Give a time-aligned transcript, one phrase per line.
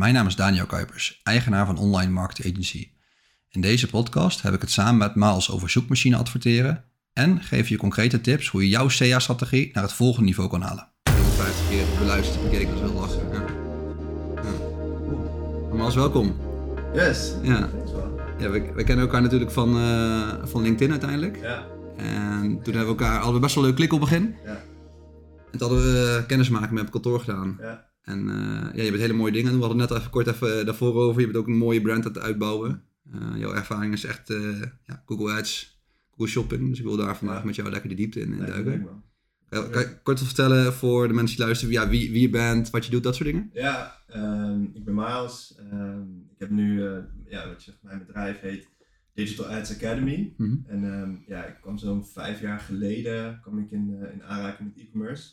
[0.00, 2.90] Mijn naam is Daniel Kuipers, eigenaar van Online Marketing Agency.
[3.48, 7.76] In deze podcast heb ik het samen met Maals over zoekmachine adverteren en geef je
[7.76, 10.88] concrete tips hoe je jouw SEA-strategie naar het volgende niveau kan halen.
[11.02, 13.28] 150 keer beluisterd, bekeken, dat is heel lachen.
[13.32, 13.44] Ja.
[14.42, 15.76] Ja.
[15.76, 16.36] Maals, welkom.
[16.94, 17.32] Yes.
[17.42, 17.68] Ja.
[18.38, 21.40] Ja, we, we kennen elkaar natuurlijk van, uh, van LinkedIn uiteindelijk.
[21.40, 21.66] Ja.
[21.96, 24.36] En toen hebben we elkaar hadden we best wel leuk klik op begin.
[24.44, 24.60] Ja.
[25.52, 27.56] En toen hadden we kennismaking met op kantoor gedaan.
[27.60, 27.89] Ja.
[28.10, 29.52] En uh, ja, je bent hele mooie dingen.
[29.54, 31.20] We hadden net even kort even daarvoor over.
[31.20, 32.82] Je bent ook een mooie brand aan het uitbouwen.
[33.14, 34.28] Uh, jouw ervaring is echt
[34.86, 35.80] ja, Google Ads,
[36.10, 36.68] Google Shopping.
[36.68, 37.44] Dus ik wil daar vandaag Ja.
[37.44, 38.80] met jou lekker de diepte in, in duiken.
[38.80, 39.02] man.
[39.48, 42.84] Kan, je kort vertellen voor de mensen die luisteren ja, wie, wie je bent, wat
[42.84, 43.50] je doet, dat soort dingen?
[43.52, 45.54] Ja, ehm, ik ben Miles.
[45.70, 46.00] Ehm,
[46.32, 48.68] ik heb nu, eh, ja, wat je zegt, mijn bedrijf heet
[49.14, 50.34] Digital Ads Academy.
[50.36, 50.56] Mhm.
[50.66, 54.68] En ehm, ja, ik kwam zo'n vijf jaar geleden kwam ik in, eh, in aanraking
[54.74, 55.30] met e-commerce.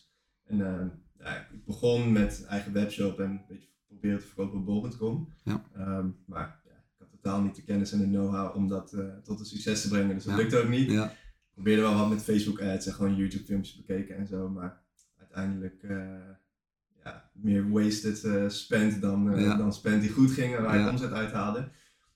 [0.48, 5.34] En ja, ik begon met eigen webshop en een beetje proberen te verkopen op bol.com.
[5.44, 5.64] Ja.
[5.76, 9.06] Ehm, maar ja, ik had totaal niet de kennis en de know-how om dat eh,
[9.24, 10.16] tot een succes te brengen.
[10.16, 10.92] Dus dat lukte ook niet.
[10.92, 14.50] Ja, Ik probeerde wel wat met Facebook ads en gewoon YouTube filmpjes bekeken en zo,
[14.50, 14.82] maar
[15.18, 16.30] uiteindelijk eh,
[17.04, 21.12] ja, meer wasted eh, spend dan, dan spend die goed ging en waar ik omzet
[21.12, 21.70] uithaalde.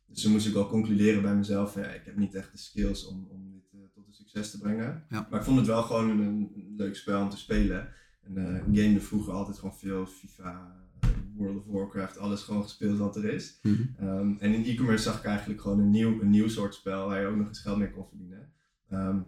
[0.08, 3.06] Dus toen moest ik wel concluderen bij mezelf, ja, ik heb niet echt de skills
[3.06, 5.06] om, om dit tot een succes te brengen.
[5.10, 7.90] Maar ik vond het wel gewoon een, een leuk spel om te spelen.
[8.36, 12.64] En eh, ik gamede vroeger altijd gewoon veel FIFA, eh, World of Warcraft, alles gewoon
[12.64, 13.60] gespeeld wat er is.
[13.62, 13.82] Mhm.
[14.00, 17.22] Ehm, en in e-commerce zag ik eigenlijk gewoon een nieuw, een nieuw soort spel waar
[17.22, 18.52] je ook nog eens geld mee kon verdienen.
[18.90, 19.20] Ehm,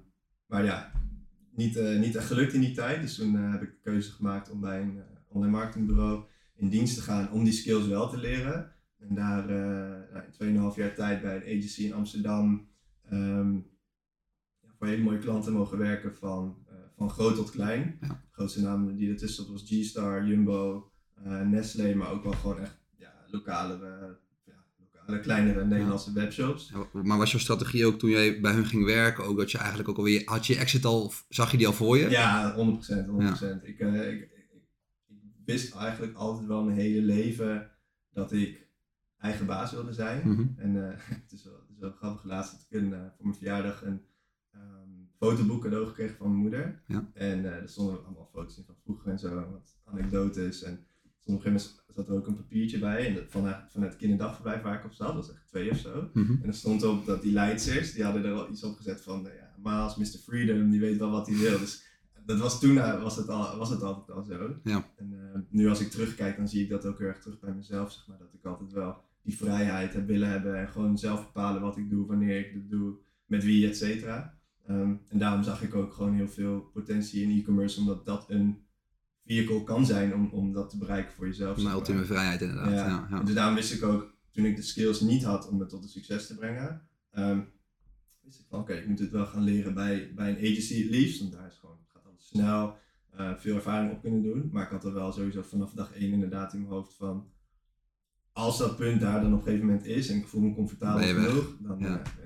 [0.48, 0.92] maar ja,
[1.56, 3.02] niet, eh, niet echt gelukt in die tijd.
[3.02, 6.24] Dus toen eh, heb ik de keuze gemaakt om bij een eh, online marketingbureau
[6.56, 8.72] in dienst te gaan om die skills wel te leren.
[9.00, 12.68] En daar eh, in 2,5 jaar tijd bij een agency in Amsterdam
[13.10, 13.58] ehm,
[14.78, 16.63] voor hele mooie klanten mogen werken van, eh,
[17.08, 17.98] van groot tot klein.
[18.02, 18.08] Ja.
[18.08, 20.92] De grootste namen die ertussen zat was G-Star, Jumbo,
[21.24, 24.08] eh, Nestlé, maar ook wel gewoon echt ja, lokale, eh,
[24.46, 26.72] ja, lokale kleinere Nederlandse webshops.
[26.74, 29.58] Ja, Maar was jouw strategie ook toen jij bij hun ging werken, ook dat je
[29.58, 32.10] eigenlijk ook alweer, had je exit al, zag je die al voor je?
[32.10, 33.08] Ja, 100%.
[33.08, 33.64] 100%.
[33.64, 34.30] Ik, eh, ik, ik,
[35.08, 37.72] ik wist eigenlijk altijd wel mijn hele leven
[38.12, 38.68] dat ik
[39.18, 40.30] eigen baas wilde zijn.
[40.30, 40.46] Mhm.
[40.58, 40.76] En
[41.24, 44.02] het, is wel, het is wel grappig, laatst dat ik een, voor mijn verjaardag een
[45.20, 46.82] fotoboek cadeau gekregen van mijn moeder.
[46.88, 47.10] Ja.
[47.14, 50.64] En eh, er stonden allemaal foto's in van vroeger en zo, en wat anekdotes.
[50.64, 50.80] En op
[51.36, 54.62] een gegeven moment zat er ook een papiertje bij, en dat- vanuit, vanuit het kinderdagverblijf
[54.62, 56.10] waar ik op zat, dat was echt twee of zo.
[56.14, 56.32] Mhm.
[56.42, 59.28] En er stond op dat die Leidsers, die hadden er al iets op gezet van,
[59.28, 60.06] eh, ja, Maas, Mr.
[60.06, 61.60] Freedom, die weet wel wat hij wil.
[61.60, 61.86] Dus
[62.26, 64.56] dat was toen, eh, was het, al, was het altijd al zo.
[64.64, 64.90] Ja.
[64.96, 67.54] En eh, nu als ik terugkijk, dan zie ik dat ook heel erg terug bij
[67.54, 68.18] mezelf, zeg maar.
[68.18, 71.90] Dat ik altijd wel die vrijheid heb willen hebben en gewoon zelf bepalen wat ik
[71.90, 72.94] doe, wanneer ik het doe,
[73.26, 74.38] met wie, et cetera.
[74.68, 78.66] Ehm, en daarom zag ik ook gewoon heel veel potentie in e-commerce, omdat dat een
[79.26, 81.64] vehicle kan zijn om, om dat te bereiken voor jezelf.
[81.64, 81.74] Maar.
[81.74, 82.70] ultieme vrijheid inderdaad.
[82.72, 82.88] Ja.
[82.88, 83.08] Ja.
[83.10, 85.70] Ja, En Dus daarom wist ik ook, toen ik de skills niet had om het
[85.70, 86.82] tot een succes te brengen,
[87.12, 87.40] ehm,
[88.22, 90.90] wist ik van oké, ik moet het wel gaan leren bij, bij een agency het
[90.92, 91.20] liefst.
[91.20, 92.78] Want daar is gewoon, het gaat altijd snel,
[93.12, 94.50] eh, veel ervaring op kunnen doen.
[94.52, 97.32] Maar ik had er wel sowieso vanaf dag één inderdaad in mijn hoofd van,
[98.32, 101.02] als dat punt daar dan op een gegeven moment is en ik voel me comfortabel
[101.30, 102.02] genoeg, dan Ja.
[102.02, 102.23] eh.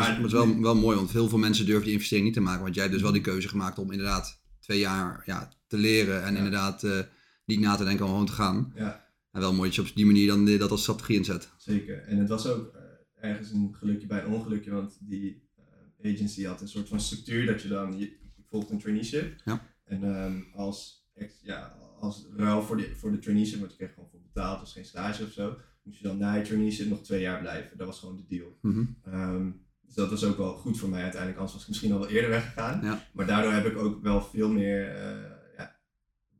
[0.00, 2.40] Maar het is wel, wel mooi, want heel veel mensen durven die investering niet te
[2.42, 2.62] maken.
[2.62, 6.22] Want jij hebt dus wel die keuze gemaakt om inderdaad twee jaar ja, te leren
[6.22, 6.36] en Ja.
[6.38, 6.98] inderdaad eh,
[7.44, 8.72] niet na te denken om gewoon te gaan.
[8.74, 9.04] Ja.
[9.32, 11.48] En wel mooi dat je op die manier dan die- dat als strategie inzet.
[11.56, 12.02] Zeker.
[12.02, 15.48] En het was ook eh, ergens een gelukje bij een ongelukje, want die
[16.00, 18.04] eh, agency had een soort van structuur dat je dan, je,
[18.36, 19.40] je volgt een traineeship.
[19.44, 19.62] Ja.
[19.84, 23.94] En ehm, als, ex- ja, als ruil voor, die, voor de traineeship, want je kreeg
[23.94, 27.02] gewoon voor betaald, was geen stage of zo, moest je dan na je traineeship nog
[27.02, 27.78] twee jaar blijven.
[27.78, 28.58] Dat was gewoon de deal.
[29.04, 29.50] Ehm,
[29.86, 32.08] dus dat was ook wel goed voor mij uiteindelijk, anders was ik misschien al wel
[32.08, 32.84] eerder weggegaan.
[32.84, 33.02] Ja.
[33.12, 35.76] Maar daardoor heb ik ook wel veel meer eh, ja,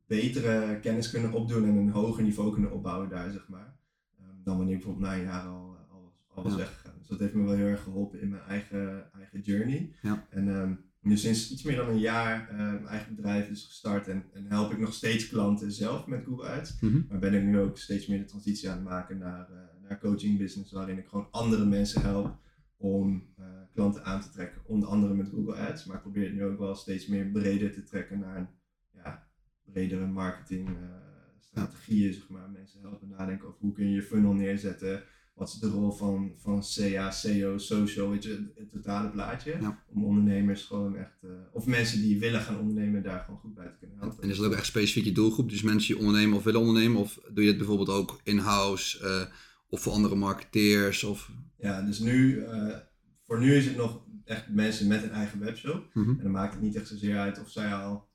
[0.06, 3.76] betere kennis kunnen opdoen en een hoger niveau kunnen opbouwen daar, zeg maar.
[4.18, 6.58] Ehm, dan wanneer ik bijvoorbeeld na een jaar al, al, was- al was Ja.
[6.58, 6.94] weggegaan.
[6.98, 9.92] Dus dat heeft me wel heel erg geholpen in mijn eigen, eigen journey.
[10.02, 10.26] Ja.
[10.30, 14.08] En ehm, nu sinds iets meer dan een jaar eh, mijn eigen bedrijf is gestart
[14.08, 16.80] en, en help ik nog steeds klanten zelf met Google Ads.
[16.80, 17.00] Mhm.
[17.08, 19.56] Maar ben ik nu ook steeds meer de transitie aan het maken naar, eh,
[19.88, 22.36] naar coaching business, waarin ik gewoon andere mensen help
[22.76, 24.62] om eh, klanten aan te trekken.
[24.66, 27.72] Onder andere met Google Ads, maar ik probeer het nu ook wel steeds meer breder
[27.72, 28.48] te trekken naar een
[28.94, 29.28] ja,
[29.64, 32.50] bredere marketing eh, zeg maar.
[32.50, 35.02] Mensen helpen nadenken over hoe kun je je funnel neerzetten,
[35.34, 39.56] wat is de rol van, van CA, SEO, social, weet je, het, het totale plaatje.
[39.60, 39.84] Ja.
[39.88, 43.68] Om ondernemers gewoon echt, eh, of mensen die willen gaan ondernemen, daar gewoon goed bij
[43.68, 44.22] te kunnen helpen.
[44.22, 45.50] En is dat ook echt specifiek je doelgroep?
[45.50, 47.00] Dus mensen die ondernemen of willen ondernemen?
[47.00, 49.30] Of doe je dit bijvoorbeeld ook in-house
[49.68, 51.04] of voor andere marketeers?
[51.04, 51.30] Of...
[51.58, 52.76] Ja, dus nu, eh,
[53.22, 55.90] voor nu is het nog echt mensen met een eigen webshop.
[55.94, 56.10] Mhm.
[56.10, 58.08] En dan maakt het niet echt zozeer uit of zij al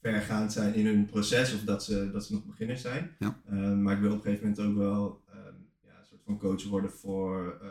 [0.00, 3.10] vergaand zijn in hun proces of dat ze, dat ze nog beginners zijn.
[3.18, 3.40] Ja.
[3.46, 6.38] Ehm, maar ik wil op een gegeven moment ook wel ehm, ja, een soort van
[6.38, 7.68] coach worden voor eh,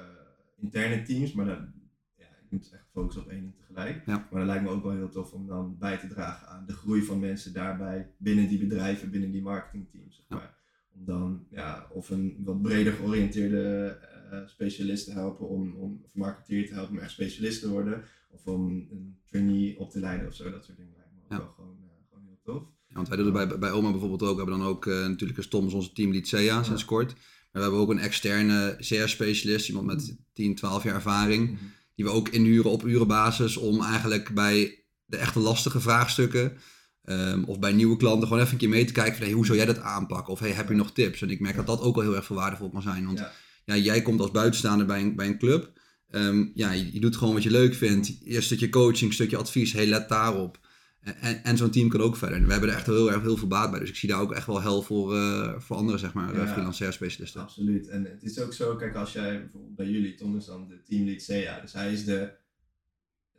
[0.57, 1.33] interne teams.
[1.33, 1.71] Maar dan,
[2.15, 4.05] ja, ik moet echt focussen op één tegelijk.
[4.05, 4.27] Ja.
[4.31, 6.73] Maar dat lijkt me ook wel heel tof om dan bij te dragen aan de
[6.73, 10.15] groei van mensen daarbij binnen die bedrijven, binnen die marketingteams.
[10.15, 10.55] Zeg maar.
[10.93, 13.97] Om dan ja, of een wat breder georiënteerde
[14.31, 18.03] eh, specialist te helpen om, om of marketeer te helpen om echt specialist te worden.
[18.31, 20.51] Of om een trainee op te leiden of zo.
[20.51, 21.37] Dat soort dingen lijkt me ook Ja.
[21.37, 22.63] wel gewoon, eh, gewoon heel tof.
[22.87, 24.35] Ja, want wij doen het bij, bij Oma bijvoorbeeld ook.
[24.35, 27.13] We hebben dan ook eh, natuurlijk een Tom, onze teamlead SEA sinds kort.
[27.13, 27.21] Maar
[27.51, 31.57] we hebben ook een externe SEA-specialist, iemand met 10, 12 jaar ervaring.
[31.95, 36.57] Die we ook inhuren op urenbasis om eigenlijk bij de echte lastige vraagstukken...
[37.03, 39.45] ehm, of bij nieuwe klanten gewoon even een keer mee te kijken van hey, hoe
[39.45, 40.33] zou jij dat aanpakken?
[40.33, 41.21] Of hey, heb je nog tips?
[41.21, 43.05] En ik merk dat dat ook wel heel erg veel waardevol kan zijn.
[43.05, 43.31] Want Ja.
[43.75, 45.71] Ja, jij komt als buitenstaander bij een, bij een club.
[46.09, 48.17] Ehm, ja, je, je doet gewoon wat je leuk vindt.
[48.23, 49.73] Eerst stukje coaching, stukje advies.
[49.73, 50.59] Hey, let daarop.
[50.99, 52.37] En, en, zo'n team kan ook verder.
[52.37, 53.79] En we hebben er echt heel erg heel veel baat bij.
[53.79, 56.41] Dus ik zie daar ook echt wel hel voor, eh, voor andere, zeg maar, Ja.
[56.41, 57.41] eh, freelance specialisten.
[57.41, 57.87] Absoluut.
[57.87, 60.81] En het is ook zo, kijk, als jij bijvoorbeeld bij jullie, Tom is dan de
[60.83, 62.29] teamlead CA, dus hij is de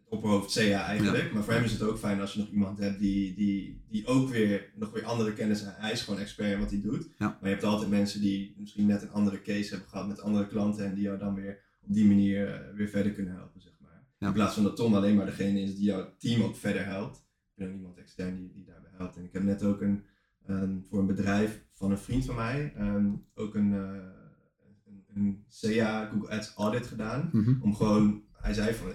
[0.08, 1.32] opperhoofd CA eigenlijk.
[1.32, 4.06] Maar voor hem is het ook fijn als je nog iemand hebt die, die, die
[4.06, 5.76] ook weer nog weer andere kennis heeft.
[5.76, 7.08] Hij is gewoon expert in wat hij doet.
[7.18, 7.26] Ja.
[7.26, 10.46] Maar je hebt altijd mensen die misschien net een andere case hebben gehad met andere
[10.46, 13.72] klanten en die jou dan weer op die manier eh, weer verder kunnen helpen, zeg
[13.80, 14.06] maar.
[14.18, 14.26] Ja.
[14.26, 17.16] In plaats van dat Tom alleen maar degene is die jouw team ook verder helpt.
[17.16, 19.16] Ik ben ook iemand extern die, die daarbij helpt.
[19.16, 20.04] En ik heb net ook een,
[20.88, 23.80] voor een bedrijf van een vriend van mij ehm, ook een, eh,
[24.86, 27.30] een, een CA Google Ads audit gedaan.
[27.32, 27.62] Mhm.
[27.62, 28.88] Om gewoon, hij zei van,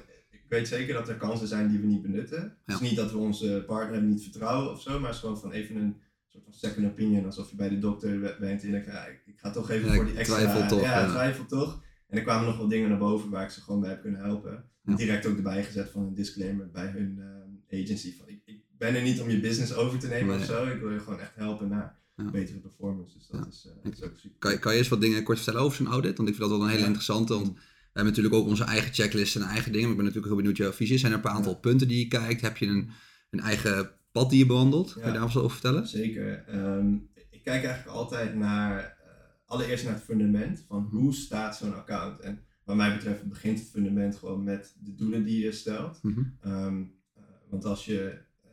[0.53, 2.41] weet zeker dat er kansen zijn die we niet benutten.
[2.41, 2.73] Het Ja.
[2.73, 5.51] is niet dat we onze partner niet vertrouwen of zo, maar het is gewoon van
[5.51, 5.95] even een
[6.27, 7.25] soort van second opinion.
[7.25, 9.95] Alsof je bij de dokter bent en denkt, ja, ik, ik ga toch even Ja,
[9.95, 10.37] voor die extra...
[10.37, 11.81] twijfel toch, Ja, twijfel toch.
[12.07, 14.21] En er kwamen nog wel dingen naar boven waar ik ze gewoon bij heb kunnen
[14.21, 14.63] helpen.
[14.83, 18.17] Direct ook erbij gezet van een disclaimer bij hun ehm, agency.
[18.17, 20.37] Van, ik, ik ben er niet om je business over te nemen Nee.
[20.39, 20.65] of zo.
[20.67, 22.29] Ik wil je gewoon echt helpen naar Ja.
[22.31, 23.17] betere performance.
[23.17, 23.47] Dus dat, Ja.
[23.49, 24.39] is, eh, is ook super.
[24.39, 26.17] Kan, je- kan je eens wat dingen kort vertellen over zo'n audit?
[26.17, 27.33] Want ik vind dat wel een hele interessante.
[27.33, 27.53] Want
[27.93, 29.87] we hebben natuurlijk ook onze eigen checklist en eigen dingen.
[29.87, 30.97] Maar ik ben natuurlijk heel benieuwd jouw visie.
[30.97, 31.57] Zijn er een paar aantal Ja.
[31.59, 32.41] punten die je kijkt?
[32.41, 32.89] Heb je een,
[33.29, 34.93] een eigen pad die je bewandelt?
[34.93, 35.87] Kan je daar wat over vertellen?
[35.87, 36.43] Zeker.
[36.47, 36.93] Ehm,
[37.29, 39.11] ik kijk eigenlijk altijd naar, eh,
[39.45, 42.19] allereerst naar het fundament van hoe staat zo'n account.
[42.19, 45.99] En wat mij betreft begint het fundament gewoon met de doelen die je stelt.
[46.03, 46.21] Mhm.
[46.41, 46.81] Ehm,
[47.15, 48.49] eh, want als je eh,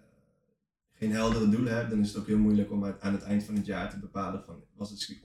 [0.92, 3.44] geen heldere doelen hebt, dan is het ook heel moeilijk om uit- aan het eind
[3.44, 5.20] van het jaar te bepalen van was het,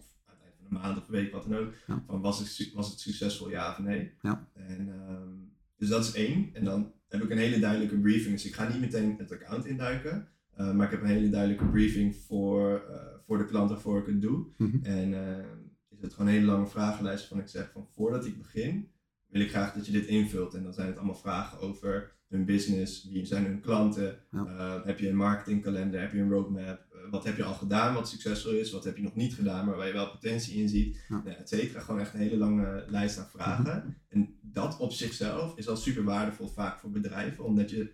[0.76, 2.04] maand of week, wat dan ook, Ja.
[2.08, 4.12] van was het, was het succesvol ja of nee.
[4.22, 4.48] Ja.
[4.54, 5.30] En, ehm,
[5.78, 6.50] dus dat is één.
[6.54, 8.34] En dan heb ik een hele duidelijke briefing.
[8.34, 10.28] Dus ik ga niet meteen het account induiken.
[10.56, 12.96] eh, maar ik heb een hele duidelijke briefing voor, eh,
[13.26, 14.46] voor de klant waarvoor ik het doe.
[14.58, 14.86] Mhm.
[14.86, 15.46] En ehm,
[15.90, 18.88] is het gewoon een hele lange vragenlijst van ik zeg van voordat ik begin,
[19.28, 20.54] wil ik graag dat je dit invult.
[20.54, 24.46] En dan zijn het allemaal vragen over hun business, wie zijn hun klanten, Ja.
[24.46, 28.10] eh, heb je een marketingkalender, heb je een roadmap, wat heb je al gedaan wat
[28.10, 31.06] succesvol is, wat heb je nog niet gedaan, maar waar je wel potentie in ziet,
[31.10, 31.22] Ja.
[31.26, 31.36] ja.
[31.36, 31.80] et cetera.
[31.80, 33.98] Gewoon echt een hele lange lijst aan vragen.
[34.10, 37.94] En dat op zichzelf is al super waardevol vaak voor bedrijven, omdat je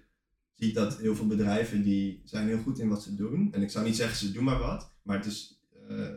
[0.54, 3.54] ziet dat heel veel bedrijven die zijn heel goed in wat ze doen.
[3.54, 6.08] En ik zou niet zeggen ze doen maar wat, maar het is eh,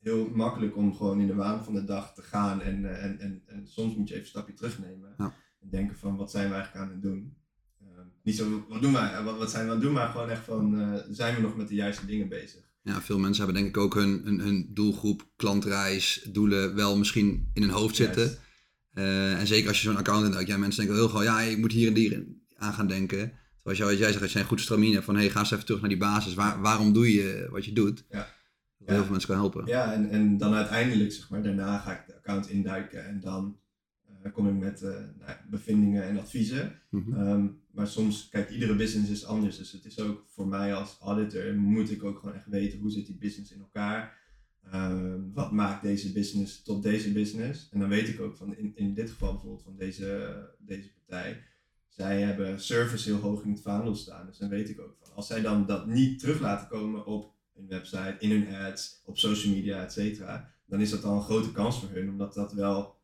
[0.00, 3.18] heel makkelijk om gewoon in de waan van de dag te gaan en, eh, en,
[3.20, 5.34] en, en soms moet je even een stapje terugnemen Ja.
[5.60, 7.36] en denken van wat zijn we eigenlijk aan het doen.
[8.38, 10.30] Eh, niet zo, wat doen wij, wat, wat zijn we aan het doen, maar gewoon
[10.30, 12.60] echt van, eh, zijn we nog met de juiste dingen bezig?
[12.82, 17.50] Ja, veel mensen hebben denk ik ook hun, hun, hun doelgroep, klantreis, doelen wel misschien
[17.54, 18.38] in hun hoofd zitten.
[18.92, 21.58] Eh, en zeker als je zo'n account hebt, ja, mensen denken heel gewoon, ja, ik
[21.58, 22.24] moet hier en hier
[22.56, 23.32] aan gaan denken.
[23.62, 25.64] Zoals jij, jij zegt, als je een goed stramine hebt van, hey, ga eens even
[25.64, 26.34] terug naar die basis.
[26.34, 28.04] Waar, waarom doe je wat je doet?
[28.10, 28.16] Ja.
[28.18, 29.02] Dat heel Ja.
[29.02, 29.66] veel mensen kan helpen.
[29.66, 33.44] Ja, en, en dan uiteindelijk, zeg maar, daarna ga ik de account induiken en dan
[33.44, 33.69] eh,
[34.32, 36.80] kom ik met eh, nou, bevindingen en adviezen.
[36.88, 37.14] Mhm.
[37.14, 39.56] Ehm, maar soms, kijk, iedere business is anders.
[39.56, 42.90] Dus het is ook voor mij als auditor, moet ik ook gewoon echt weten hoe
[42.90, 44.18] zit die business in elkaar.
[44.70, 47.68] Ehm, wat maakt deze business tot deze business?
[47.70, 51.42] En dan weet ik ook van, in, in dit geval bijvoorbeeld van deze, deze partij,
[51.88, 54.26] zij hebben service heel hoog in het vaandel staan.
[54.26, 57.34] Dus dan weet ik ook van, als zij dan dat niet terug laten komen op
[57.54, 61.22] hun website, in hun ads, op social media, et cetera, dan is dat al een
[61.22, 62.99] grote kans voor hun, omdat dat wel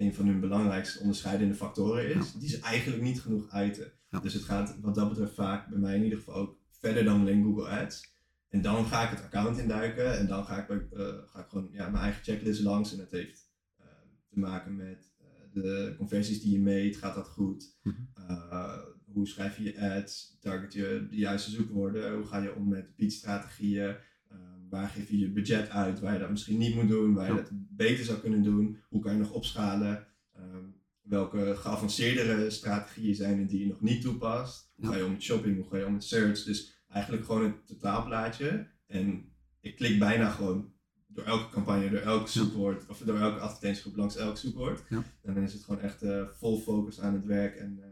[0.00, 3.92] een van hun belangrijkste onderscheidende factoren is, die ze eigenlijk niet genoeg uiten.
[4.22, 7.20] Dus het gaat wat dat betreft vaak bij mij in ieder geval ook verder dan
[7.20, 8.14] alleen Google Ads.
[8.48, 11.68] En dan ga ik het account induiken en dan ga ik, eh, ga ik gewoon
[11.72, 12.92] ja, mijn eigen checklist langs.
[12.92, 13.86] En dat heeft eh,
[14.28, 17.78] te maken met eh, de conversies die je meet, gaat dat goed?
[17.82, 17.98] Mhm.
[19.12, 20.38] Hoe schrijf je je ads?
[20.40, 22.14] Target je de juiste zoekwoorden?
[22.14, 23.96] Hoe ga je om met pitchstrategieën?
[24.70, 27.28] Eh, waar geef je je budget uit waar je dat misschien niet moet doen, waar
[27.28, 28.76] je dat beter zou kunnen doen?
[28.88, 30.06] Hoe kan je nog opschalen?
[30.34, 30.64] Ehm,
[31.02, 34.72] welke geavanceerdere strategieën zijn er die je nog niet toepast?
[34.76, 35.56] Hoe ga je om met shopping?
[35.56, 36.42] Hoe ga je om met search?
[36.42, 38.66] Dus eigenlijk gewoon een totaalplaatje.
[38.86, 40.72] En ik klik bijna gewoon
[41.06, 44.82] door elke campagne, door elk zoekwoord, of door elke advertentiegroep langs elk zoekwoord.
[44.88, 45.02] Ja.
[45.22, 47.86] En dan is het gewoon echt eh, vol focus aan het werk en, eh,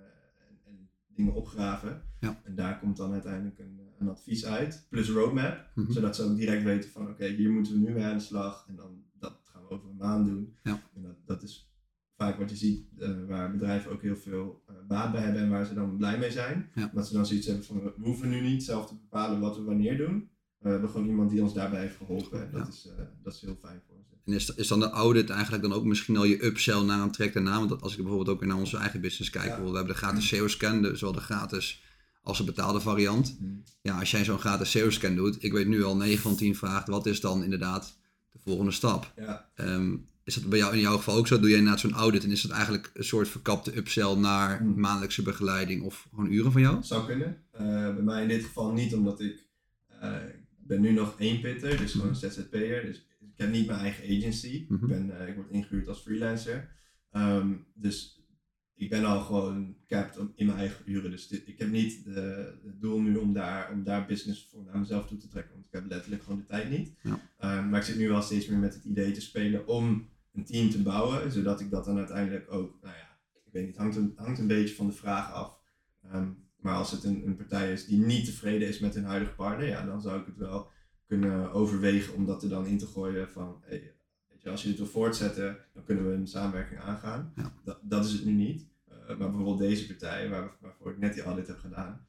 [0.49, 2.03] en, en dingen opgraven.
[2.21, 2.41] Ja.
[2.45, 5.93] En daar komt dan uiteindelijk een, een advies uit, plus roadmap, Mhm.
[5.93, 8.65] zodat ze ook direct weten van oké, hier moeten we nu mee aan de slag
[8.69, 10.57] en dan dat gaan we over een maand doen.
[10.63, 10.83] Ja.
[10.95, 11.73] En dat, dat is
[12.17, 15.51] vaak wat je ziet eh, waar bedrijven ook heel veel eh, baat bij hebben en
[15.51, 16.71] waar ze dan blij mee zijn.
[16.75, 16.91] Ja.
[16.95, 19.63] Dat ze dan zoiets hebben van we hoeven nu niet zelf te bepalen wat we
[19.63, 20.29] wanneer doen.
[20.59, 22.69] We hebben gewoon iemand die ons daarbij heeft geholpen en dat, Ja.
[22.69, 24.15] is, eh, dat is heel fijn voor ze.
[24.25, 27.11] En is, is dan de audit eigenlijk dan ook misschien al je upsell naar een
[27.11, 27.59] trek daarna?
[27.59, 29.57] Want als ik bijvoorbeeld ook weer naar onze eigen business kijk, Ja.
[29.59, 31.83] we hebben de gratis SEO-scan, de- zowel de gratis
[32.29, 33.39] als de betaalde variant.
[33.83, 36.89] Ja, als jij zo'n gratis SEO-scan doet, ik weet nu al 9 van 10 vraagt,
[36.89, 37.99] wat is dan inderdaad
[38.33, 39.13] de volgende stap?
[39.17, 41.39] Ja, Ehm, is dat bij jou in jouw geval ook zo?
[41.41, 44.81] Doe jij inderdaad zo'n audit en is dat eigenlijk een soort verkapte upsell naar Hmm.
[44.81, 46.83] maandelijkse begeleiding of gewoon uren van jou?
[46.83, 47.37] zou kunnen.
[47.51, 49.45] Eh, bij mij in dit geval niet, omdat ik,
[50.01, 50.15] eh,
[50.61, 52.85] ik ben nu nog één pitter, dus gewoon een ZZP'er.
[52.87, 54.65] Dus ik heb niet mijn eigen agency.
[54.69, 54.83] Mhm.
[54.85, 56.69] Ik, ben, eh, ik word ingehuurd als freelancer.
[57.11, 58.18] Ehm, dus
[58.79, 61.11] ik ben al gewoon capped in mijn eigen uren.
[61.11, 64.65] Dus dit- ik heb niet de, het doel nu om daar, om daar business voor
[64.65, 65.53] naar mezelf toe te trekken.
[65.53, 66.93] Want ik heb letterlijk gewoon de tijd niet.
[67.03, 67.21] Ja.
[67.39, 70.45] Ehm, maar ik zit nu wel steeds meer met het idee te spelen om een
[70.45, 71.33] team te bouwen.
[71.33, 74.47] Zodat ik dat dan uiteindelijk ook, nou ja, ik weet niet, hangt een, hangt een
[74.47, 75.59] beetje van de vraag af.
[76.03, 76.29] Ehm,
[76.61, 79.67] maar als het een, een partij is die niet tevreden is met hun huidige partner,
[79.69, 80.71] ja, dan zou ik het wel
[81.07, 83.93] kunnen overwegen om dat er dan in te gooien van, hey,
[84.51, 87.33] als je dit wil voortzetten, dan kunnen we een samenwerking aangaan.
[87.37, 87.53] Ja.
[87.65, 88.65] Dat, dat is het nu niet.
[88.89, 92.07] Eh, maar bijvoorbeeld deze partij, waar, waarvoor ik net die audit heb gedaan,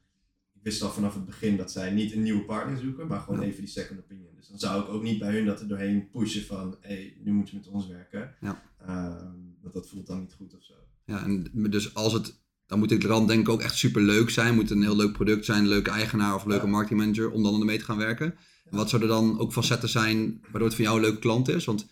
[0.54, 3.40] ik wist al vanaf het begin dat zij niet een nieuwe partner zoeken, maar gewoon
[3.40, 3.46] Ja.
[3.46, 4.28] even die second opinion.
[4.36, 7.32] Dus dan zou ik ook niet bij hun dat er doorheen pushen van, hey, nu
[7.32, 8.34] moet je met ons werken.
[8.40, 8.62] Ja.
[8.86, 9.24] Ehm,
[9.60, 10.74] want dat voelt dan niet goed of zo.
[11.04, 14.30] Ja, en dus als het, dan moet ik dan denk ik ook echt super leuk
[14.30, 14.54] zijn.
[14.54, 16.70] Moet een heel leuk product zijn, een leuke eigenaar of een leuke Ja.
[16.70, 18.34] marketingmanager om dan ermee te gaan werken.
[18.70, 21.64] En wat zouden dan ook facetten zijn waardoor het voor jou een leuke klant is?
[21.64, 21.86] Want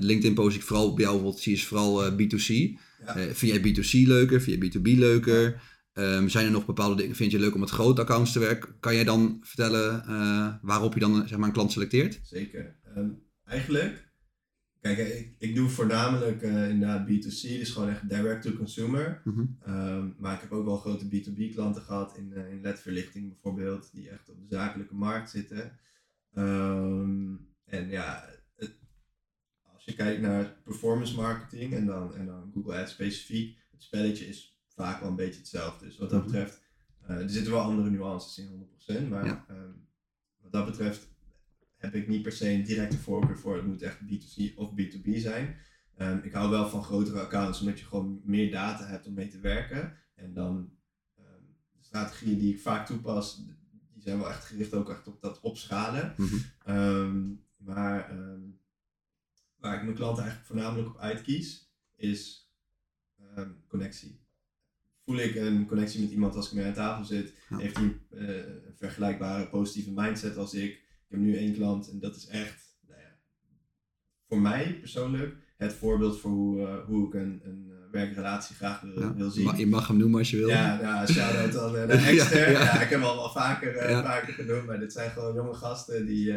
[0.00, 2.46] LinkedIn post ik vooral bij jou bijvoorbeeld, zie is vooral eh, B2C.
[3.04, 3.16] Ja.
[3.16, 4.40] Eh, vind jij B2C leuker?
[4.40, 5.60] Vind je B2B leuker?
[5.98, 8.78] Ehm, zijn er nog bepaalde dingen, vind je leuk om met grote accounts te werken?
[8.80, 12.20] Kan jij dan vertellen eh, waarop je dan zeg maar, een klant selecteert?
[12.22, 12.76] Zeker.
[12.94, 13.08] Ehm,
[13.44, 14.10] eigenlijk,
[14.80, 19.20] kijk, ik, ik doe voornamelijk eh, inderdaad B2C, dus gewoon echt direct to consumer.
[19.24, 19.44] Mhm.
[19.64, 23.90] Ehm, maar ik heb ook wel grote B2B klanten gehad in, eh, in LED-verlichting bijvoorbeeld,
[23.92, 25.78] die echt op de zakelijke markt zitten.
[27.64, 28.28] En ja,
[29.88, 34.60] je kijkt naar performance marketing en dan, en dan Google Ads specifiek, het spelletje is
[34.74, 35.84] vaak wel een beetje hetzelfde.
[35.86, 36.30] Dus wat dat Mhm.
[36.30, 36.62] betreft,
[37.06, 39.44] eh, er zitten wel andere nuances in 100%, maar Ja.
[39.48, 39.70] ehm,
[40.40, 41.08] wat dat betreft
[41.76, 43.56] heb ik niet per se een directe voorkeur voor.
[43.56, 45.56] Het moet echt B2C of B2B zijn.
[45.96, 49.28] Ehm, ik hou wel van grotere accounts, omdat je gewoon meer data hebt om mee
[49.28, 49.96] te werken.
[50.14, 50.70] En dan
[51.16, 51.24] ehm,
[51.72, 53.36] de strategieën die ik vaak toepas,
[53.92, 56.14] die zijn wel echt gericht ook echt op dat opschalen.
[56.16, 57.34] Mhm.
[57.56, 58.10] Maar
[59.60, 62.50] waar ik mijn klanten eigenlijk voornamelijk op uitkies, is
[63.34, 64.20] ehm, connectie.
[65.04, 67.32] Voel ik een connectie met iemand als ik mee aan tafel zit?
[67.48, 67.56] Ja.
[67.58, 70.70] Heeft hij eh, een vergelijkbare positieve mindset als ik?
[70.72, 73.18] Ik heb nu één klant en dat is echt, nou ja,
[74.28, 78.80] voor mij persoonlijk, het voorbeeld voor hoe, eh, hoe ik een, een eh, werkrelatie graag
[78.80, 79.14] wil, Ja.
[79.14, 79.44] wil zien.
[79.44, 80.48] Maar je mag hem noemen als je wil.
[80.48, 82.50] Ja, ja shout-out aan naar Exter.
[82.50, 86.32] Ja, ik heb al, al vaker, genoemd, maar dit zijn gewoon jonge gasten die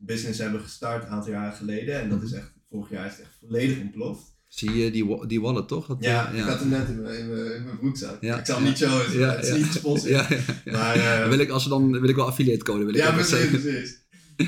[0.00, 2.00] business hebben gestart een aantal jaren geleden.
[2.00, 4.38] En dat is echt, vorig jaar is het echt volledig ontploft.
[4.48, 5.86] Zie je die, die wallet toch?
[5.86, 8.22] Dat, Ja, eh, ik had hem net in mijn, in mijn, broekzak.
[8.22, 8.70] Ja, Ik zal hem ja.
[8.70, 9.56] niet zo eens, Ja, het is ja.
[9.56, 10.10] niet gesponsord.
[10.10, 10.72] Ja, ja, ja.
[10.72, 12.84] Maar, eh, wil ik, als ze dan wil ik wel affiliate code.
[12.84, 13.60] Wil ik ja, precies, zeggen.
[13.60, 13.98] precies.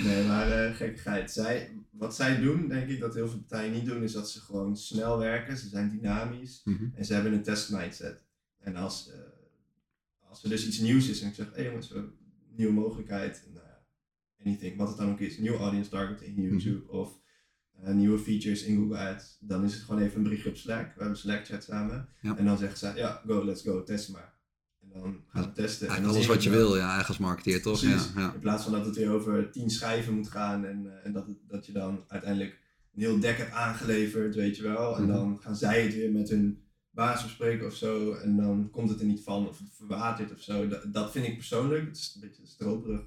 [0.05, 1.33] Nee, maar eh gekkigheid.
[1.33, 4.41] Zij, wat zij doen, denk ik dat heel veel partijen niet doen, is dat ze
[4.41, 5.57] gewoon snel werken.
[5.57, 6.61] Ze zijn dynamisch.
[6.65, 6.85] Mhm.
[6.95, 8.25] En ze hebben een test mindset.
[8.59, 9.11] En als,
[10.29, 12.57] als er dus iets nieuws is en ik zeg, hé hey jongens, we hebben een
[12.57, 13.62] nieuwe mogelijkheid, ja,
[14.45, 17.21] anything, wat het dan ook is, nieuwe audience targeting in YouTube of
[17.83, 20.95] eh, nieuwe features in Google Ads, dan is het gewoon even een berichtje op Slack.
[20.95, 22.09] We hebben Slack chat samen.
[22.21, 22.37] Ja.
[22.37, 24.33] En dan zeggen ze, ja, go, let's go, test maar.
[24.83, 25.87] En dan gaan we testen.
[25.87, 27.81] En Eigenlijk alles wat je wil, ja, eigenlijk als marketeer toch?
[27.81, 28.33] Ja.
[28.35, 31.27] In plaats van dat het weer over tien schijven moet gaan en, eh, en dat,
[31.27, 32.61] het, dat je dan uiteindelijk
[32.95, 34.97] een heel deck hebt aangeleverd, weet je wel.
[34.97, 35.13] En Mhm.
[35.13, 38.13] dan gaan zij het weer met hun baas bespreken of zo.
[38.13, 40.69] En dan komt het er niet van of het verwatert of zo.
[40.69, 43.05] Dat, dat vind ik persoonlijk, het is een beetje stroopbrug.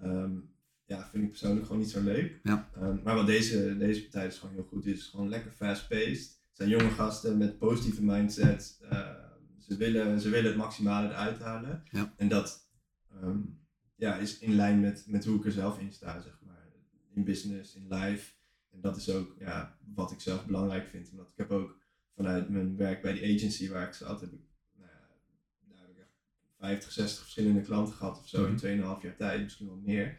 [0.00, 0.38] Eh, ehm,
[0.84, 2.40] ja, vind ik persoonlijk gewoon niet zo leuk.
[2.42, 2.70] Ja.
[2.74, 6.40] Ehm, maar wat deze, deze partij dus gewoon heel goed is, is gewoon lekker fast-paced.
[6.48, 8.78] Het zijn jonge gasten met positieve mindset.
[8.82, 9.14] Ehm,
[9.58, 11.82] ze, willen, ze willen het maximale eruit halen.
[11.90, 12.14] Ja.
[12.16, 12.66] En dat
[13.96, 16.68] ja, is in lijn met, met hoe ik er zelf in sta, zeg maar.
[17.14, 18.34] In business, in life.
[18.70, 21.10] En dat is ook ja, wat ik zelf belangrijk vind.
[21.10, 21.78] Omdat ik heb ook
[22.14, 24.40] vanuit mijn werk bij die agency waar ik zat, heb ik,
[24.74, 24.98] nou ja,
[25.68, 26.14] daar heb ik echt
[26.66, 28.50] 50, 60 verschillende klanten gehad of zo Mhm.
[28.50, 30.18] in 2,5 jaar tijd, misschien wel meer.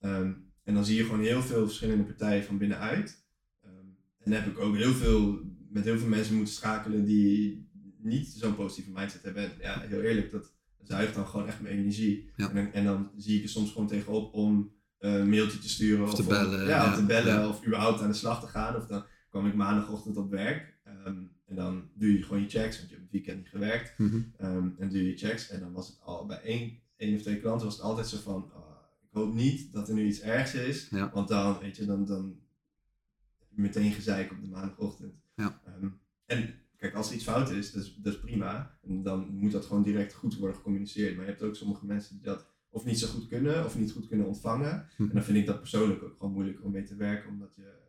[0.00, 0.32] Ehm,
[0.64, 3.24] en dan zie je gewoon heel veel verschillende partijen van binnenuit.
[3.62, 3.72] Ehm,
[4.18, 5.40] en dan heb ik ook heel veel,
[5.70, 9.42] met heel veel mensen moeten schakelen die niet zo'n positieve mindset hebben.
[9.42, 12.30] En ja, heel eerlijk, dat zuigt dan gewoon echt mijn energie.
[12.36, 12.48] Ja.
[12.48, 15.68] En, dan, en dan zie ik er soms gewoon tegenop om eh, een mailtje te
[15.68, 16.04] sturen.
[16.04, 16.90] Of te om- bellen, Ja, ja.
[16.90, 18.76] of te bellen of überhaupt aan de slag te gaan.
[18.76, 20.74] Of dan kwam ik maandagochtend op werk.
[20.84, 23.98] ehm, en dan doe je gewoon je checks, want je hebt het weekend niet gewerkt.
[23.98, 24.20] Mhm.
[24.36, 25.48] Ehm, en doe je checks.
[25.48, 28.16] En dan was het al bij één, één of twee klanten was het altijd zo
[28.16, 28.66] van, ah,
[29.02, 30.88] ik hoop niet dat er nu iets ergs is.
[30.88, 31.10] Ja.
[31.12, 32.38] Want dan, weet je, dan, dan
[33.38, 35.14] heb je meteen gezeik op de maandagochtend.
[35.34, 35.60] Ja.
[35.64, 35.88] Ehm,
[36.26, 38.78] en kijk, als er iets fout is, dat is, dat is prima.
[38.82, 41.16] En dan moet dat gewoon direct goed worden gecommuniceerd.
[41.16, 43.92] Maar je hebt ook sommige mensen die dat of niet zo goed kunnen, of niet
[43.92, 44.88] goed kunnen ontvangen.
[44.96, 45.02] Hm.
[45.02, 47.84] En dan vind ik dat persoonlijk ook gewoon moeilijker om mee te werken, omdat je,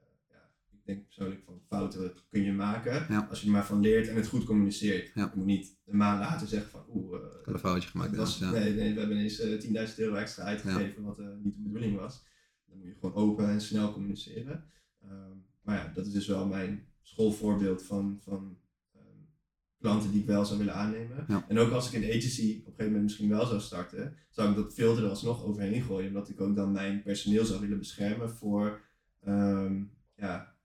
[0.87, 3.27] denk persoonlijk van fouten kun je maken, Ja.
[3.29, 5.11] als je er maar van leert en het goed communiceert.
[5.13, 5.23] Ja.
[5.23, 8.09] Je moet niet een maand later zeggen van, oeh, eh, Ik had een foutje gemaakt.
[8.09, 8.51] het was, ja.
[8.51, 11.97] nee, nee, we hebben ineens eh, 10.000 euro extra uitgegeven, wat eh, niet de bedoeling
[11.97, 12.25] was.
[12.67, 14.63] Dan moet je gewoon open en snel communiceren.
[15.03, 18.57] Ehm, maar ja, dat is dus wel mijn schoolvoorbeeld van, van
[18.93, 19.03] ehm,
[19.79, 21.25] klanten die ik wel zou willen aannemen.
[21.47, 24.49] En ook als ik een agency op een gegeven moment misschien wel zou starten, zou
[24.49, 27.77] ik dat filter er alsnog overheen gooien, omdat ik ook dan mijn personeel zou willen
[27.77, 28.81] beschermen voor
[29.21, 29.83] ehm,
[30.15, 30.55] ja,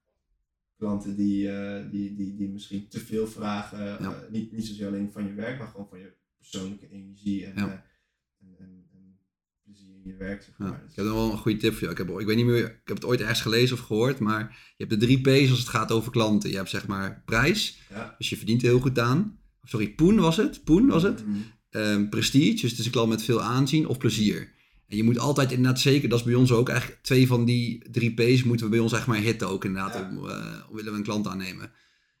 [0.77, 3.83] klanten die, eh, die, die, die misschien te veel vragen.
[3.85, 3.99] Ja.
[3.99, 7.53] eh, niet, niet zozeer alleen van je werk, maar gewoon van je persoonlijke energie en,
[7.55, 7.67] Ja.
[7.67, 9.17] eh, en, en, en
[9.63, 10.41] plezier in je werk.
[10.43, 10.83] Zeg Ja, maar.
[10.89, 11.91] ik heb nog wel een goede tip voor jou.
[11.91, 14.73] Ik, heb, ik weet niet meer, ik heb het ooit ergens gelezen of gehoord, maar
[14.77, 16.49] je hebt de drie P's als het gaat over klanten.
[16.49, 17.79] Je hebt zeg maar prijs,
[18.17, 19.39] dus je verdient er heel goed aan.
[19.63, 20.63] Sorry, poen was het?
[20.63, 21.23] Poen was het?
[21.69, 24.52] Ehm, prestige, dus het is een klant met veel aanzien, of plezier.
[24.87, 27.89] En je moet altijd inderdaad zeker, dat is bij ons ook eigenlijk twee van die
[27.91, 30.09] drie P's moeten we bij ons echt maar hitten ook inderdaad, Ja.
[30.09, 31.71] om, eh, om willen we een klant aannemen.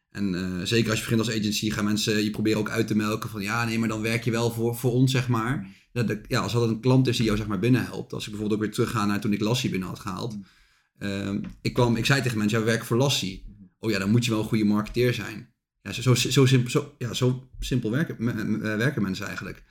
[0.09, 2.95] En eh, zeker als je begint als agency, gaan mensen je proberen ook uit te
[2.95, 5.67] melken van ja, nee, maar dan werk je wel voor, voor ons, zeg maar.
[5.91, 8.13] Dat ja, als dat een klant is die jou zeg maar binnenhelpt.
[8.13, 10.35] Als ik bijvoorbeeld ook weer terugga naar toen ik Lassie binnen had gehaald.
[10.35, 10.45] Mm.
[10.97, 13.45] Ehm, ik, kwam, ik zei tegen mensen, ja, we werken voor Lassie.
[13.79, 15.53] Oh ja, dan moet je wel een goede marketeer zijn.
[15.81, 19.63] Ja, zo, zo, zo, simpel, zo, ja, zo simpel werken, me- werken mensen eigenlijk.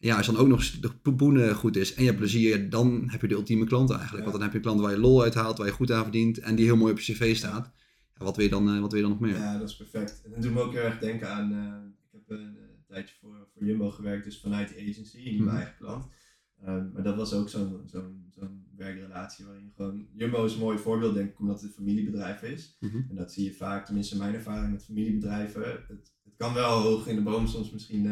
[0.00, 3.20] Ja, als dan ook nog de poenen goed is en je hebt plezier, dan heb
[3.20, 4.24] je de ultieme klant eigenlijk.
[4.24, 4.30] Ja.
[4.30, 6.02] Want dan heb je een klant waar je lol uit haalt, waar je goed aan
[6.02, 7.72] verdient en die heel mooi op je cv staat.
[8.18, 9.36] Ja, wat, wil je dan, eh, wat wil je dan nog meer?
[9.36, 10.20] Ja, dat is perfect.
[10.24, 13.14] En dat doet me ook heel erg denken aan, eh, ik heb een eh, tijdje
[13.20, 15.44] voor, voor Jumbo gewerkt, dus vanuit die agency, niet Mhm.
[15.44, 16.06] mijn eigen klant.
[16.64, 20.78] Ehm, maar dat was ook zo'n zo'n zo'n werkrelatie waarin gewoon, Jumbo is een mooi
[20.78, 22.76] voorbeeld denk ik, omdat het een familiebedrijf is.
[22.80, 22.96] Mhm.
[23.10, 25.62] En dat zie je vaak, tenminste mijn ervaring met familiebedrijven.
[25.62, 25.88] Het,
[26.24, 28.06] het kan wel hoog in de boom soms misschien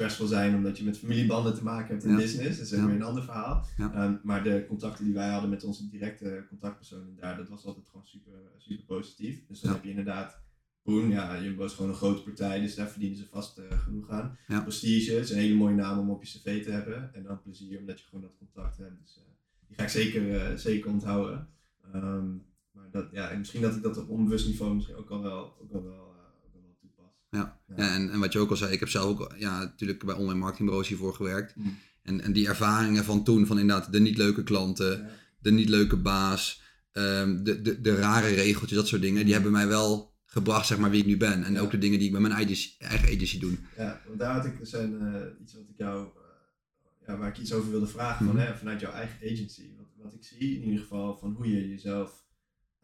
[0.00, 2.16] stressvol zijn, omdat je met familiebanden te maken hebt in Ja.
[2.16, 2.56] business.
[2.58, 3.66] Dat is weer een ander verhaal.
[3.78, 7.88] Ehm, maar de contacten die wij hadden met onze directe contactpersonen daar, dat was altijd
[7.88, 9.46] gewoon super, super positief.
[9.48, 10.38] Dus dan heb je inderdaad
[10.82, 14.10] Poen, ja, Jumbo is gewoon een grote partij, dus daar verdienen ze vast eh, genoeg
[14.10, 14.38] aan.
[14.48, 14.60] Ja.
[14.60, 17.14] Prestige is een hele mooie naam om op je cv te hebben.
[17.14, 18.98] En dan plezier, omdat je gewoon dat contact hebt.
[19.02, 19.22] Dus eh,
[19.66, 21.48] die ga ik zeker, eh, zeker onthouden.
[21.92, 22.28] Ehm,
[22.72, 25.56] maar dat, ja, en misschien dat ik dat op onbewust niveau misschien ook al wel,
[25.62, 27.19] ook al wel, eh, ook al wel toepas.
[27.30, 27.60] Ja.
[27.76, 30.38] En, en wat je ook al zei, ik heb zelf ook ja, natuurlijk bij online
[30.38, 31.56] marketingbureaus hiervoor gewerkt.
[31.56, 31.76] Mm.
[32.02, 35.08] En, en die ervaringen van toen, van inderdaad de niet leuke klanten, Ja.
[35.38, 36.62] de niet leuke baas,
[36.92, 40.78] ehm, de, de, de rare regeltjes, dat soort dingen, die hebben mij wel gebracht, zeg
[40.78, 41.44] maar, wie ik nu ben.
[41.44, 41.60] En Ja.
[41.60, 43.52] ook de dingen die ik bij mijn eigen, eigen agency doe.
[43.76, 47.28] Ja, want daar had ik dus een, eh, iets wat ik jou, eh, ja, waar
[47.28, 48.44] ik iets over wilde vragen van, Mhm.
[48.44, 49.62] hè, vanuit jouw eigen agency.
[49.76, 52.18] Wat, wat ik zie in ieder geval van hoe je jezelf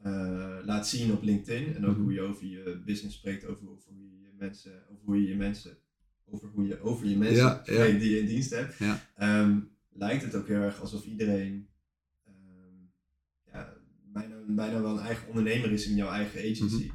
[0.03, 2.03] eh, laat zien op LinkedIn en ook Mhm.
[2.03, 5.37] hoe je over je business spreekt, over, over hoe je mensen, over hoe je je
[5.37, 5.77] mensen,
[6.25, 7.73] over hoe je over je mensen Ja, ja.
[7.73, 8.81] spreekt die je in dienst hebt.
[9.17, 9.59] Ehm,
[9.93, 11.69] lijkt het ook heel erg alsof iedereen
[12.27, 12.77] ehm,
[13.53, 13.73] ja,
[14.13, 16.91] bijna, bijna wel een eigen ondernemer is in jouw eigen agency.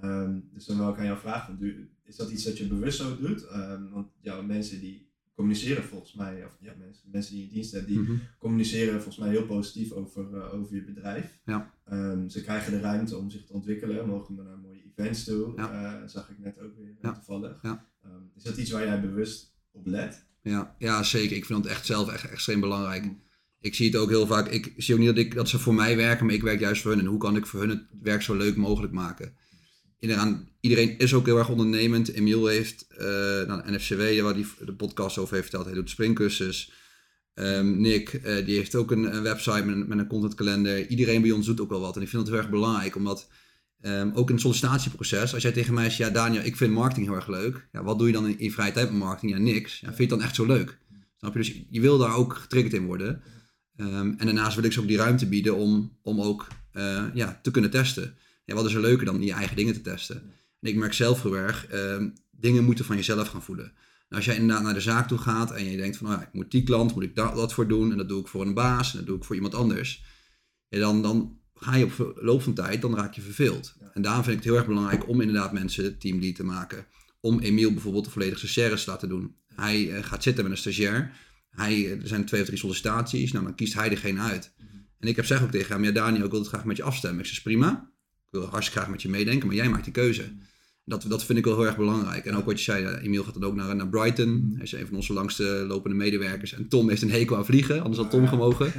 [0.00, 3.16] Ehm, dus dan wil ik aan jou vragen, is dat iets dat je bewust zo
[3.16, 3.46] doet?
[3.90, 7.86] Want ja, mensen die communiceren volgens mij, of ja, mensen, mensen die je dienst hebt,
[7.86, 8.12] die Mhm.
[8.38, 11.38] communiceren volgens mij heel positief over, eh, over je bedrijf.
[11.44, 11.74] Ja.
[11.84, 15.52] Ehm, ze krijgen de ruimte om zich te ontwikkelen, mogen naar mooie events toe.
[15.56, 16.00] Ja.
[16.02, 17.12] Eh, zag ik net ook weer Ja.
[17.12, 17.62] toevallig.
[17.62, 17.86] Ja.
[18.04, 20.26] Ehm, is dat iets waar jij bewust op let?
[20.42, 21.36] Ja, ja, zeker.
[21.36, 23.04] Ik vind het echt zelf echt extreem belangrijk.
[23.04, 23.22] Mm.
[23.60, 24.48] Ik zie het ook heel vaak.
[24.48, 26.82] Ik zie ook niet dat, ik, dat ze voor mij werken, maar ik werk juist
[26.82, 27.00] voor hun.
[27.00, 29.34] En hoe kan ik voor hun het werk zo leuk mogelijk maken?
[30.04, 32.12] Iedereen, iedereen is ook heel erg ondernemend.
[32.12, 33.06] Emiel heeft eh
[33.46, 35.66] nou, NFCW, waar hij de podcast over heeft verteld.
[35.66, 36.72] Hij doet springkussens.
[37.34, 40.86] Ehm, Nick, eh, die heeft ook een, een website met met een contentkalender.
[40.86, 41.96] Iedereen bij ons doet ook wel wat.
[41.96, 43.28] En ik vind dat heel erg belangrijk, omdat
[43.80, 47.06] ehm, ook in het sollicitatieproces, als jij tegen mij zegt, ja Daniel, ik vind marketing
[47.06, 47.68] heel erg leuk.
[47.72, 49.32] Ja, wat doe je dan in, in je vrije tijd met marketing?
[49.32, 49.80] Ja, niks.
[49.80, 50.78] Ja, vind je het dan echt zo leuk?
[51.16, 51.38] Snap je?
[51.38, 53.22] Dus je wil daar ook getriggerd in worden.
[53.76, 57.40] Ehm, en daarnaast wil ik ze ook die ruimte bieden om, om ook eh, ja,
[57.42, 58.16] te kunnen testen.
[58.44, 60.16] Ja, wat is er leuker dan je eigen dingen te testen?
[60.60, 63.72] En ik merk zelf heel erg, ehm, dingen moeten van jezelf gaan voelen.
[64.08, 66.32] En als jij inderdaad naar de zaak toe gaat en je denkt van, nou, ik
[66.32, 68.54] moet die klant, moet ik dat, dat voor doen en dat doe ik voor een
[68.54, 70.04] baas en dat doe ik voor iemand anders.
[70.68, 73.74] Ja, dan, dan ga je op loop van tijd, dan raak je verveeld.
[73.92, 76.86] En daarom vind ik het heel erg belangrijk om inderdaad mensen teamlead te maken.
[77.20, 79.36] Om Emiel bijvoorbeeld de volledige stagiaires te laten doen.
[79.46, 81.16] Hij eh, gaat zitten met een stagiair.
[81.50, 83.32] Hij, er zijn twee of drie sollicitaties.
[83.32, 84.54] Nou, dan kiest hij degene uit.
[84.98, 86.82] En ik heb zeg ook tegen hem, ja Daniel, ik wil het graag met je
[86.82, 87.20] afstemmen.
[87.20, 87.92] Ik zeg, prima.
[88.34, 90.32] Ik wil hartstikke graag met je meedenken, maar jij maakt die keuze.
[90.84, 92.24] Dat, dat vind ik wel heel erg belangrijk.
[92.24, 94.52] En ook wat je zei, ja, Emiel gaat dan ook naar, naar Brighton.
[94.54, 96.52] Hij is een van onze langste lopende medewerkers.
[96.52, 98.72] En Tom heeft een hekel aan vliegen, anders had Tom gemogen.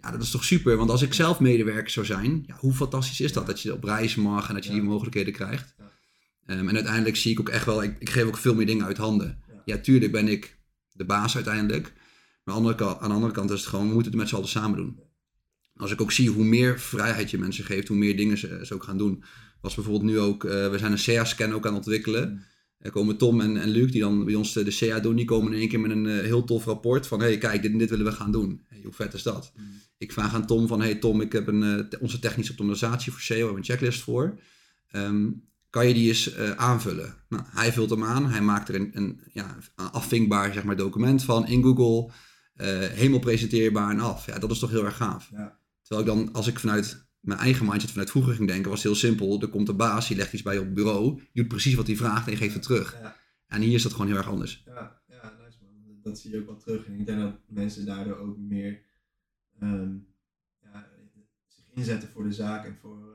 [0.00, 0.76] Ja, dat is toch super.
[0.76, 3.46] Want als ik zelf medewerker zou zijn, ja, hoe fantastisch is dat?
[3.46, 5.74] Dat je op reis mag en dat je die mogelijkheden krijgt.
[6.46, 8.86] Um, en uiteindelijk zie ik ook echt wel, ik, ik, geef ook veel meer dingen
[8.86, 9.42] uit handen.
[9.64, 10.58] Ja, tuurlijk ben ik
[10.92, 11.92] de baas uiteindelijk.
[12.44, 14.20] Maar aan de, andere kant, aan de andere kant is het gewoon, we moeten het
[14.20, 14.98] met z'n allen samen doen.
[15.76, 18.74] Als ik ook zie hoe meer vrijheid je mensen geeft, hoe meer dingen ze, ze
[18.74, 19.24] ook gaan doen.
[19.60, 22.44] Was bijvoorbeeld nu ook, uh, we zijn een CA-scan ook aan het ontwikkelen.
[22.78, 25.24] Er komen Tom en, en Luc, die dan bij ons de, de CA doen, die
[25.24, 27.78] komen in één keer met een uh, heel tof rapport van, hey, kijk, dit en
[27.78, 28.64] dit willen we gaan doen.
[28.68, 29.52] Hey, hoe vet is dat?
[29.56, 29.64] Mm.
[29.98, 33.20] Ik vraag aan Tom van, hey Tom, ik heb een, uh, onze technische optimalisatie voor
[33.20, 34.40] SEO, we hebben een checklist voor.
[34.92, 37.14] Um, kan je die eens uh, aanvullen?
[37.28, 40.76] Nou, hij vult hem aan, hij maakt er een, een, ja, een afvinkbaar zeg maar,
[40.76, 42.10] document van in Google,
[42.92, 44.26] helemaal presenteerbaar en af.
[44.26, 45.28] Ja, dat is toch heel erg gaaf.
[45.32, 45.58] Ja.
[45.84, 48.92] Terwijl ik dan, als ik vanuit mijn eigen mindset vanuit vroeger ging denken, was het
[48.92, 49.40] heel simpel.
[49.40, 51.74] Er komt een baas, die legt iets bij je op het bureau, je doet precies
[51.74, 52.98] wat hij vraagt en je geeft het terug.
[53.00, 53.16] Ja.
[53.46, 54.62] En hier is dat gewoon heel erg anders.
[54.66, 56.00] Ja, ja nice man.
[56.02, 56.86] Dat zie je ook wel terug.
[56.86, 58.82] En ik denk dat mensen daardoor ook meer
[59.62, 60.06] um,
[60.62, 60.88] ja,
[61.46, 63.14] zich inzetten voor de zaak en voor, uh,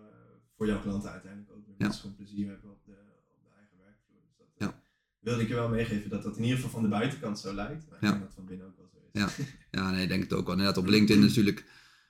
[0.56, 1.78] voor jouw klanten uiteindelijk ook.
[1.78, 2.92] Dat ze gewoon plezier hebben op de,
[3.32, 4.22] op de eigen werkvloer.
[4.26, 4.82] Dus dat uh, ja.
[5.20, 7.90] wilde ik je wel meegeven dat dat in ieder geval van de buitenkant zo lijkt.
[7.90, 9.22] Maar ik denk dat van binnen ook wel zo is.
[9.22, 9.30] Ja,
[9.80, 10.56] ja nee, ik denk het ook wel.
[10.56, 11.66] Net op LinkedIn natuurlijk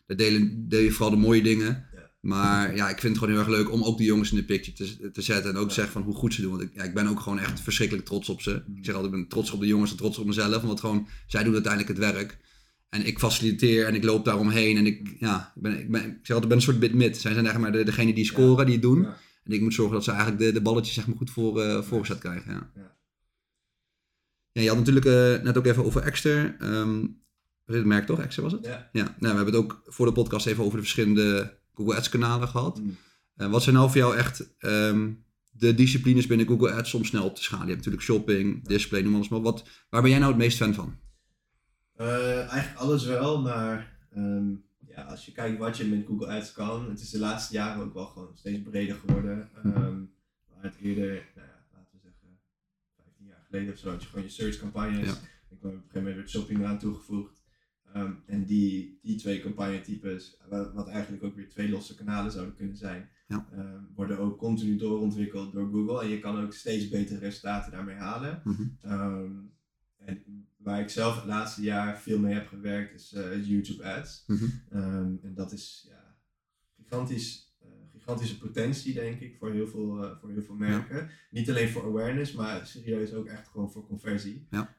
[0.09, 1.87] daar delen, deel je vooral de mooie dingen.
[2.19, 4.43] Maar ja, ik vind het gewoon heel erg leuk om ook die jongens in de
[4.43, 5.51] picture te, te zetten.
[5.51, 6.51] En ook te zeggen van hoe goed ze doen.
[6.51, 8.63] Want ik, ja, ik ben ook gewoon echt verschrikkelijk trots op ze.
[8.75, 10.61] Ik zeg altijd, ik ben trots op de jongens en trots op mezelf.
[10.61, 12.37] Want gewoon, zij doen uiteindelijk het werk.
[12.89, 14.77] En ik faciliteer en ik loop daaromheen.
[14.77, 17.17] En ik, ja, ik, ben, ik, ben, ik zeg altijd, ik ben een soort bit-mid.
[17.17, 19.05] Zij zijn eigenlijk maar de, degene die scoren, die het doen.
[19.43, 21.81] En ik moet zorgen dat ze eigenlijk de, de balletjes zeg maar, goed voor, uh,
[21.81, 22.51] voorgezet krijgen.
[22.51, 22.71] Ja.
[24.51, 24.61] Ja.
[24.61, 26.55] je had natuurlijk uh, net ook even over Exter.
[26.61, 27.18] Um,
[27.69, 28.19] merk toch?
[28.19, 28.65] Excel was het?
[28.65, 28.89] Ja.
[28.91, 29.03] ja.
[29.03, 32.47] Nou, we hebben het ook voor de podcast even over de verschillende Google Ads kanalen
[32.47, 32.79] gehad.
[32.79, 32.97] Mm.
[33.37, 37.25] Uh, wat zijn nou voor jou echt um, de disciplines binnen Google Ads om snel
[37.25, 37.65] op te schalen?
[37.65, 39.41] Je hebt natuurlijk shopping, display, noem alles maar.
[39.41, 40.97] Wat, waar ben jij nou het meest fan van?
[42.01, 46.51] Uh, eigenlijk alles wel, maar um, ja, als je kijkt wat je met Google Ads
[46.51, 49.49] kan, het is de laatste jaren ook wel gewoon steeds breder geworden.
[49.65, 50.11] Um,
[50.53, 52.39] waar het eerder, nou ja, laten we zeggen,
[52.95, 55.05] 15 jaar geleden of zo, had je gewoon je search campagnes.
[55.05, 55.13] Ja.
[55.49, 57.38] Ik kwam op een gegeven moment shopping eraan toegevoegd.
[57.95, 60.37] Um, en die, die twee campagnetypes,
[60.73, 63.47] wat eigenlijk ook weer twee losse kanalen zouden kunnen zijn, ja.
[63.57, 66.01] um, worden ook continu doorontwikkeld door Google.
[66.01, 68.41] En je kan ook steeds betere resultaten daarmee halen.
[68.43, 68.91] Mm -hmm.
[68.91, 69.51] um,
[69.97, 74.23] en waar ik zelf het laatste jaar veel mee heb gewerkt is uh, YouTube Ads.
[74.27, 75.19] Mm -hmm.
[75.21, 76.15] en dat is ja,
[76.75, 80.97] gigantisch, uh, gigantische potentie, denk ik, voor heel veel, uh, voor heel veel merken.
[80.97, 81.09] Ja.
[81.31, 84.47] Niet alleen voor awareness, maar serieus ook echt gewoon voor conversie.
[84.49, 84.77] Ja.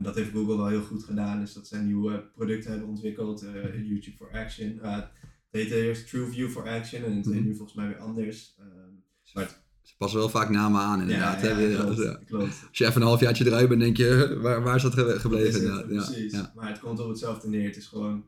[0.00, 3.42] En dat heeft Google wel heel goed gedaan, is dat zij nieuwe producten hebben ontwikkeld.
[3.42, 4.78] Uh, YouTube for Action.
[4.82, 5.08] Uh, het
[5.50, 7.44] heette eerst TrueView for Action en het heet mhm.
[7.44, 8.56] nu volgens mij weer anders.
[8.60, 11.42] Um, maar Ze passen wel vaak namen aan inderdaad.
[11.42, 12.20] Ja, ja, klopt, ja.
[12.26, 12.66] klopt.
[12.68, 15.64] Als je even een halfjaartje eruit bent, denk je, waar, waar is dat gebleven?
[15.64, 17.66] Dat het, precies, maar het komt op hetzelfde neer.
[17.66, 18.24] Het is gewoon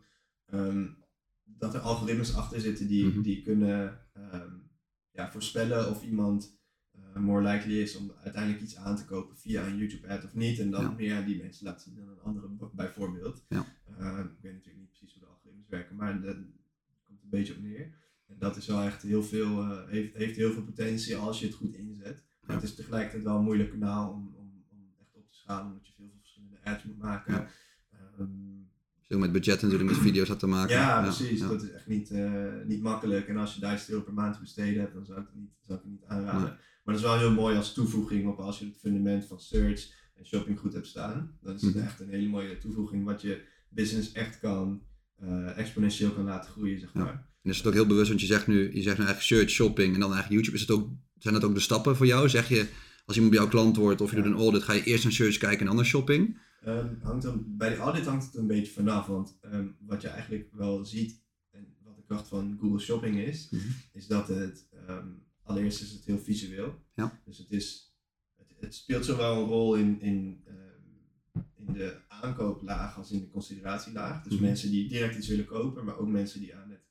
[0.55, 0.97] um,
[1.45, 3.23] dat er algoritmes achter zitten die, mm -hmm.
[3.23, 3.99] die kunnen
[4.35, 4.71] um,
[5.11, 6.61] ja, voorspellen of iemand
[7.21, 10.59] more likely is om uiteindelijk iets aan te kopen via een YouTube ad of niet.
[10.59, 10.91] En dan ja.
[10.91, 13.45] meer aan die mensen laten zien dan een andere bijvoorbeeld.
[13.49, 13.67] Ja.
[14.01, 16.37] Uh, ik weet natuurlijk niet precies hoe de algoritmes werken, maar dat
[17.05, 17.95] komt een beetje op neer.
[18.27, 21.47] En dat is wel echt heel veel, uh, heeft, heeft heel veel potentie als je
[21.47, 22.23] het goed inzet.
[22.41, 25.67] Maar het is tegelijkertijd wel een moeilijk kanaal om, om, om echt op te schalen,
[25.67, 27.47] omdat je veel verschillende ads moet maken.
[28.21, 28.71] Um,
[29.01, 30.77] veel met budget natuurlijk, met video's had te maken.
[30.77, 31.41] Ja, precies.
[31.41, 32.13] Dat is echt niet,
[32.67, 33.29] niet makkelijk.
[33.29, 35.51] En als je 1000 euro per maand te besteden hebt, dan zou ik het niet,
[35.67, 36.59] zou ik het niet aanraden.
[36.83, 39.91] Maar dat is wel heel mooi als toevoeging op als je het fundament van search
[40.15, 41.39] en shopping goed hebt staan.
[41.41, 41.85] Dan is het mhm.
[41.85, 44.83] echt een hele mooie toevoeging wat je business echt kan,
[45.23, 47.07] uh, exponentieel kan laten groeien, zeg maar.
[47.07, 47.31] Ja.
[47.43, 49.51] En is het ook heel bewust, want je zegt nu, je zegt nu eigenlijk search,
[49.51, 50.57] shopping en dan eigenlijk YouTube.
[50.57, 52.29] Is het ook, zijn dat ook de stappen voor jou?
[52.29, 52.69] Zeg je,
[53.05, 54.23] als iemand bij jouw klant wordt of je ja.
[54.23, 56.39] doet een audit, ga je eerst naar search kijken en dan naar shopping?
[56.67, 60.09] Um, hangt dan, bij de audit hangt het een beetje vanaf, want um, wat je
[60.09, 63.75] eigenlijk wel ziet, en wat de kracht van Google Shopping is, mm -hmm.
[63.93, 66.83] is dat het um, allereerst is het heel visueel.
[66.95, 67.21] Ja.
[67.25, 67.95] Dus het, is,
[68.37, 73.31] het, het, speelt zowel een rol in, in, uh, in de aankooplaag als in de
[73.31, 74.23] consideratielaag.
[74.23, 74.47] Dus mm -hmm.
[74.47, 76.85] mensen die direct iets willen kopen, maar ook mensen die aan het,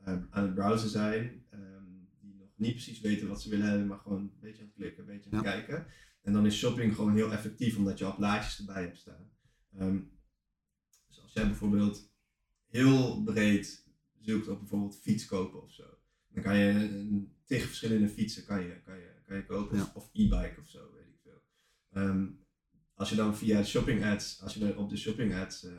[0.00, 3.86] uh, aan het browsen zijn, um, die nog niet precies weten wat ze willen hebben,
[3.86, 5.52] maar gewoon een beetje aan het klikken, een beetje aan het Ja.
[5.52, 5.86] kijken.
[6.22, 9.30] En dan is shopping gewoon heel effectief, omdat je al plaatjes erbij hebt staan.
[9.78, 10.00] Ehm,
[11.08, 12.12] dus als jij bijvoorbeeld
[12.66, 13.88] heel breed
[14.20, 15.84] zoekt op bijvoorbeeld fiets kopen of zo,
[16.28, 19.90] dan kan je een, tegen verschillende fietsen kan je, kan je, kan je kopen, Ja.
[19.94, 21.42] of, e-bike of zo, weet ik veel.
[21.92, 22.26] Ehm,
[22.94, 25.72] als je dan via de shopping ads, als je op de shopping ads, eh,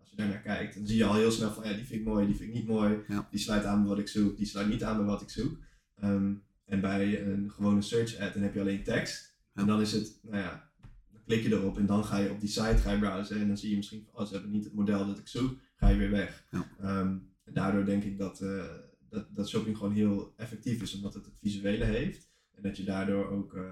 [0.00, 2.00] als je daar naar kijkt, dan zie je al heel snel van ja, die vind
[2.00, 3.28] ik mooi, die vind ik niet mooi, Ja.
[3.30, 5.58] die sluit aan bij wat ik zoek, die sluit niet aan bij wat ik zoek.
[5.94, 9.36] Ehm, en bij een gewone search ad, dan heb je alleen tekst.
[9.54, 9.60] Ja.
[9.60, 10.70] En dan is het, nou ja,
[11.12, 13.46] dan klik je erop en dan ga je op die site ga je browsen en
[13.46, 15.88] dan zie je misschien van, oh, ze hebben niet het model dat ik zoek, ga
[15.88, 16.44] je weer weg.
[16.50, 16.68] Ja.
[16.80, 18.64] Ehm, en daardoor denk ik dat, eh,
[19.10, 22.28] dat, dat shopping gewoon heel effectief is, omdat het het visuele heeft.
[22.54, 23.64] En dat je daardoor ook ehm,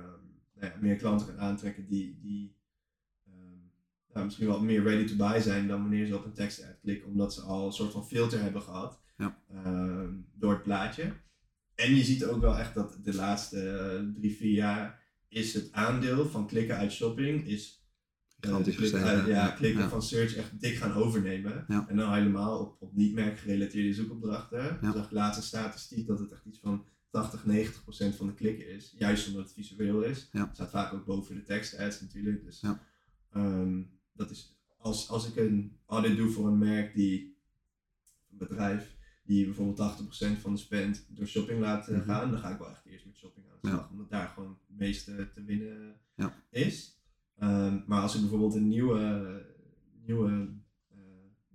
[0.55, 2.57] nou ja, meer klanten kan aantrekken die, die
[3.27, 3.59] ehm,
[4.13, 6.79] nou, misschien wel meer ready to buy zijn dan wanneer ze op een tekst ad
[6.81, 9.43] klikken, omdat ze al een soort van filter hebben gehad Ja.
[9.49, 11.13] ehm, door het plaatje.
[11.75, 15.73] En je ziet ook wel echt dat de laatste eh, drie, vier jaar is het
[15.73, 17.86] aandeel van klikken uit shopping is
[18.41, 21.67] Gigantisch gestegen, uit- ja, klikken van search echt dik gaan overnemen.
[21.69, 24.79] En dan helemaal op, op niet-merk gerelateerde zoekopdrachten.
[24.81, 24.93] Ja.
[24.93, 28.35] Zag ik laatst een statistiek dat het echt iets van 80, 90 procent van de
[28.35, 28.95] klikken is.
[28.99, 30.29] Juist omdat het visueel is.
[30.33, 30.45] Ja.
[30.47, 32.45] Het staat vaak ook boven de tekstads natuurlijk.
[32.45, 32.83] Dus Ja.
[33.33, 37.39] ehm, dat is, als, als ik een audit doe voor een merk die,
[38.31, 42.05] een bedrijf, die bijvoorbeeld 80% van de spend door shopping laat eh, Mhm.
[42.05, 43.75] gaan, dan ga ik wel echt eerst met shopping aan de Ja.
[43.75, 43.91] slag.
[43.91, 46.35] Omdat daar gewoon het meeste te winnen Ja.
[46.51, 46.96] is.
[47.39, 49.45] Ehm, maar als ik bijvoorbeeld een nieuwe,
[50.07, 50.49] nieuwe
[50.91, 50.99] eh,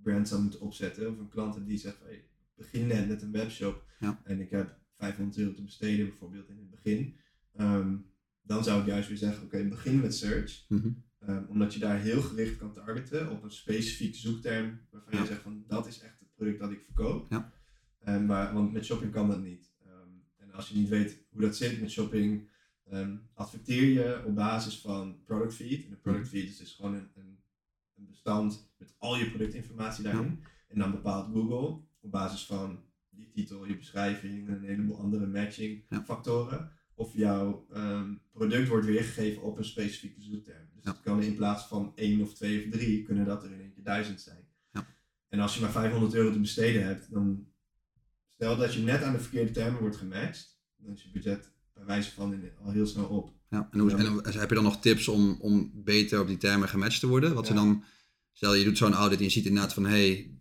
[0.02, 3.32] brand zou moeten opzetten, of een klant die zegt, hey, ik begin net met een
[3.32, 4.22] webshop Ja.
[4.24, 7.15] en ik heb 500 euro te besteden bijvoorbeeld in het begin,
[7.54, 7.96] ehm,
[8.41, 10.65] dan zou ik juist weer zeggen, oké, begin met search.
[10.70, 10.89] Mhm.
[11.20, 15.20] Ehm, omdat je daar heel gericht kan targeten op een specifieke zoekterm waarvan Ja.
[15.20, 17.28] je zegt van dat is echt het product dat ik verkoop.
[17.30, 17.52] Ja.
[18.20, 19.70] Maar, want met shopping kan dat niet.
[20.38, 22.50] En als je niet weet hoe dat zit met shopping,
[22.91, 25.86] ehm, adverteer je op basis van product feed.
[25.86, 27.38] En een product feed is dus gewoon een, een,
[27.95, 30.43] een bestand met al je productinformatie daarin.
[30.67, 35.27] En dan bepaalt Google op basis van je titel, je beschrijving en een heleboel andere
[35.27, 36.04] matching Ja.
[36.04, 36.71] factoren.
[36.93, 40.67] Of jouw ehm, product wordt weergegeven op een specifieke zoekterm.
[40.75, 40.91] Dus Ja.
[40.91, 43.73] het kan in plaats van één of twee of drie, kunnen dat er in één
[43.73, 44.47] keer duizend zijn.
[44.71, 44.88] Ja.
[45.30, 47.47] En als je maar 500 euro te besteden hebt, dan
[48.27, 51.51] stel dat je net aan de verkeerde termen wordt gematcht, dan is je budget
[51.86, 53.34] bij wijze van in- al heel snel op.
[53.50, 56.70] Ja, en, hoe, en heb je dan nog tips om, om beter op die termen
[56.70, 57.34] gematcht te worden?
[57.34, 57.84] Wat ze dan,
[58.32, 60.32] stel je doet zo'n audit en je ziet inderdaad van, hé, hey,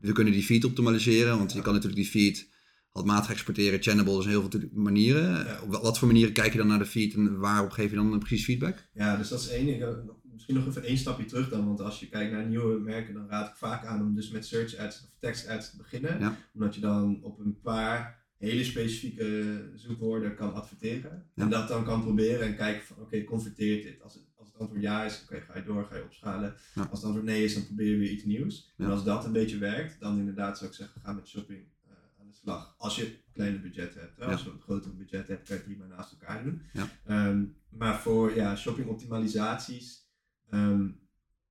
[0.00, 2.48] we kunnen die feed optimaliseren, want je kan natuurlijk die feed
[2.90, 5.44] handmatig exporteren, channable, zijn heel veel manieren.
[5.44, 5.60] Ja.
[5.62, 8.18] Op wat voor manieren kijk je dan naar de feed en waarop geef je dan
[8.18, 8.88] precies feedback?
[8.94, 10.08] Ja, dus dat is één.
[10.32, 13.28] Misschien nog even één stapje terug dan, want als je kijkt naar nieuwe merken, dan
[13.28, 16.20] raad ik vaak aan om dus met search ads of text ads te beginnen.
[16.20, 16.36] Ja.
[16.54, 21.30] Omdat je dan op een paar hele specifieke zoekwoorden kan adverteren.
[21.34, 21.42] Ja.
[21.42, 24.02] En dat dan kan proberen en kijken van oké, converteert dit?
[24.02, 26.54] Als het, als het antwoord ja is, oké, ga je door, ga je opschalen.
[26.74, 26.82] Ja.
[26.82, 28.72] Als het antwoord nee is, dan probeer je weer iets nieuws.
[28.76, 28.84] Ja.
[28.84, 31.92] En als dat een beetje werkt, dan inderdaad zou ik zeggen, ga met shopping eh,
[32.20, 32.74] aan de slag.
[32.78, 34.20] Als je een kleiner budget hebt.
[34.20, 36.62] Als je een groter budget hebt, kan je prima naast elkaar doen.
[37.04, 40.08] Ehm, maar voor ja, shopping optimalisaties,
[40.50, 40.86] ehm,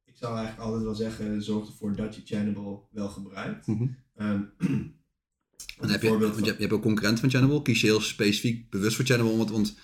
[0.06, 3.68] ik zou eigenlijk altijd wel zeggen, zorg ervoor dat je Channable wel gebruikt.
[3.68, 3.88] Mhm.
[4.16, 4.44] Ehm,
[5.80, 7.62] Dan heb je, want je, hebt, je hebt ook concurrent van Channable.
[7.62, 9.38] Kies je heel specifiek bewust voor Channable.
[9.38, 9.76] Want, want we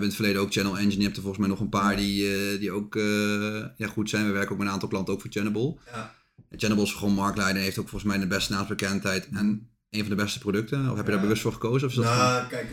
[0.00, 0.96] in het verleden ook Channel Engine.
[0.96, 4.10] Je hebt er volgens mij nog een paar die, eh, die ook eh, ja, goed
[4.10, 4.26] zijn.
[4.26, 5.76] We werken ook met een aantal klanten ook voor Channable.
[5.86, 6.14] ja,
[6.48, 9.28] En Channable is gewoon marktleider en heeft ook volgens mij de beste naamsbekendheid.
[9.32, 10.90] En een van de beste producten.
[10.90, 11.86] Of heb je daar bewust voor gekozen?
[11.88, 12.68] Of is dat gewoon- nou, kijk,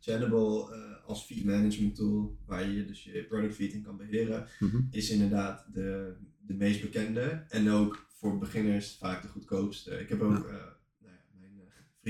[0.00, 4.46] Channable eh, als feed management tool, waar je dus je product feed in kan beheren,
[4.58, 4.76] Mhm.
[4.90, 6.12] is inderdaad de,
[6.46, 7.44] de meest bekende.
[7.48, 9.90] En ook voor beginners vaak de goedkoopste.
[10.00, 10.76] Ik heb ook Ja.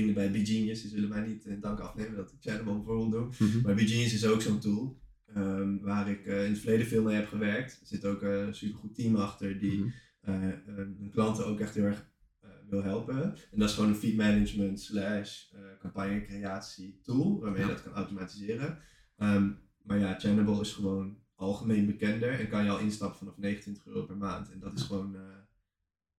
[0.03, 3.47] Vrienden bij BeGenius, die zullen mij niet in dank afnemen dat ik Channable bijvoorbeeld doe.
[3.47, 3.61] Mhm.
[3.61, 4.97] Maar BeGenius is ook zo'n tool.
[5.35, 7.79] ehm, waar ik eh, in het verleden veel mee heb gewerkt.
[7.81, 9.89] Er zit ook een supergoed team achter die Mhm.
[10.21, 12.07] eh, eh, hun klanten ook echt heel erg
[12.41, 13.23] eh, wil helpen.
[13.51, 17.67] En dat is gewoon een feed management slash eh, campagne creatie tool, waarmee Ja.
[17.67, 18.79] je dat kan automatiseren.
[19.17, 19.49] Ehm,
[19.83, 24.05] maar ja, Channable is gewoon algemeen bekender en kan je al instappen vanaf 29 euro
[24.05, 24.51] per maand.
[24.51, 25.21] En dat is gewoon, eh,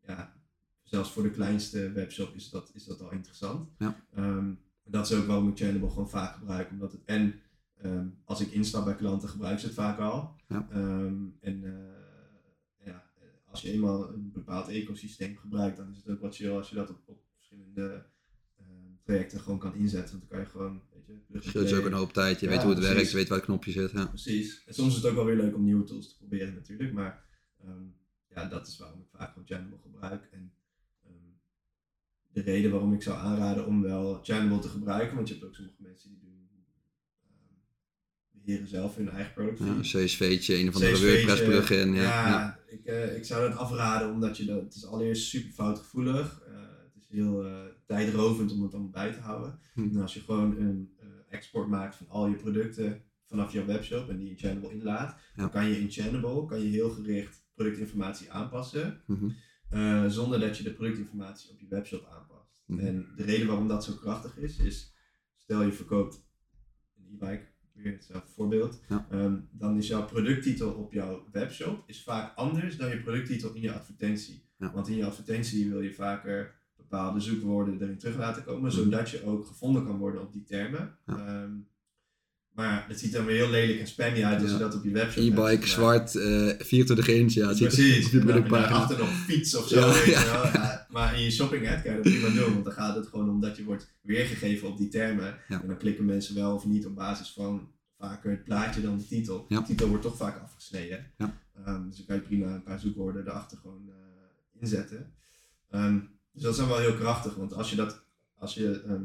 [0.06, 0.39] ja,
[0.90, 3.70] zelfs voor de kleinste webshop is dat, is dat al interessant.
[3.78, 4.04] Ja.
[4.14, 4.52] Ehm,
[4.84, 7.40] dat is ook waarom ik Channable gewoon vaak gebruik, omdat het en
[7.76, 10.36] ehm, als ik instap bij klanten gebruik ze het vaak al.
[10.48, 10.68] Ja.
[10.70, 13.10] Ehm, en eh, ja,
[13.44, 16.74] als je eenmaal een bepaald ecosysteem gebruikt, dan is het ook wat chill als je
[16.74, 18.06] dat op, op verschillende
[18.58, 18.66] ehm,
[19.04, 20.10] trajecten gewoon kan inzetten.
[20.18, 22.40] Want dan kan je gewoon, weet je, Scheelt je ook een hoop tijd.
[22.40, 22.96] Je Ja, weet hoe het precies.
[22.96, 23.10] werkt.
[23.10, 23.90] Je weet waar het knopje zit.
[23.90, 24.06] Ja.
[24.06, 24.64] Precies.
[24.64, 27.24] En soms is het ook wel weer leuk om nieuwe tools te proberen natuurlijk, maar
[28.34, 30.28] ja, dat is waarom ik vaak gewoon Channable gebruik.
[30.32, 30.52] En
[32.32, 35.54] de reden waarom ik zou aanraden om wel Channable te gebruiken, want je hebt ook
[35.54, 36.48] sommige mensen die doen
[38.30, 41.94] beheren zelf hun eigen product Ja, CSV'tje, een of andere CSV'tje, WordPress plugin.
[41.94, 42.58] Ja, Ja.
[42.68, 46.42] Ik, eh, ik zou dat afraden omdat je dat, het is allereerst super foutgevoelig.
[46.46, 47.52] Eh het is heel eh,
[47.86, 49.58] tijdrovend om het allemaal bij te houden.
[49.74, 49.80] Hm.
[49.82, 50.90] En als je gewoon een
[51.28, 55.42] export maakt van al je producten vanaf jouw webshop en die in Channable inlaat, Ja.
[55.42, 59.00] dan kan je in Channable kan je heel gericht productinformatie aanpassen.
[59.06, 59.28] Mhm.
[59.70, 62.62] Eh, zonder dat je de productinformatie op je webshop aanpast.
[62.66, 62.80] Mhm.
[62.86, 64.94] En de reden waarom dat zo krachtig is, is
[65.36, 66.28] stel je verkoopt
[66.96, 69.06] een e-bike, weer hetzelfde voorbeeld, Ja.
[69.10, 73.60] Ehm, dan is jouw producttitel op jouw webshop is vaak anders dan je producttitel in
[73.62, 74.48] je advertentie.
[74.58, 74.72] Ja.
[74.72, 78.70] Want in je advertentie wil je vaker bepaalde zoekwoorden erin terug laten komen, Mhm.
[78.82, 80.98] zodat je ook gevonden kan worden op die termen.
[81.06, 81.26] Ja.
[81.26, 81.52] Ehm,
[82.54, 84.90] maar het ziet er weer heel lelijk en spammy uit als je dat op je
[84.90, 85.38] webshop hebt.
[85.38, 87.32] E-bike, zwart, eh 24 inch.
[87.32, 89.92] Ja, het ziet er op daarachter nog fiets of zo.
[90.10, 93.06] Ja, maar in je shopping ad kan je dat prima doen, want dan gaat het
[93.06, 95.38] gewoon om dat je wordt weergegeven op die termen.
[95.48, 99.06] En dan klikken mensen wel of niet op basis van vaker het plaatje dan de
[99.06, 99.46] titel.
[99.48, 101.06] De titel wordt toch vaak afgesneden.
[101.18, 101.38] Ja.
[101.64, 105.12] Ehm, dus dan kan je prima een paar zoekwoorden erachter gewoon eh, inzetten.
[105.70, 105.98] Ehm,
[106.32, 108.04] dus dat is dan wel heel krachtig, want als je dat,
[108.38, 109.00] als je ehm, eh,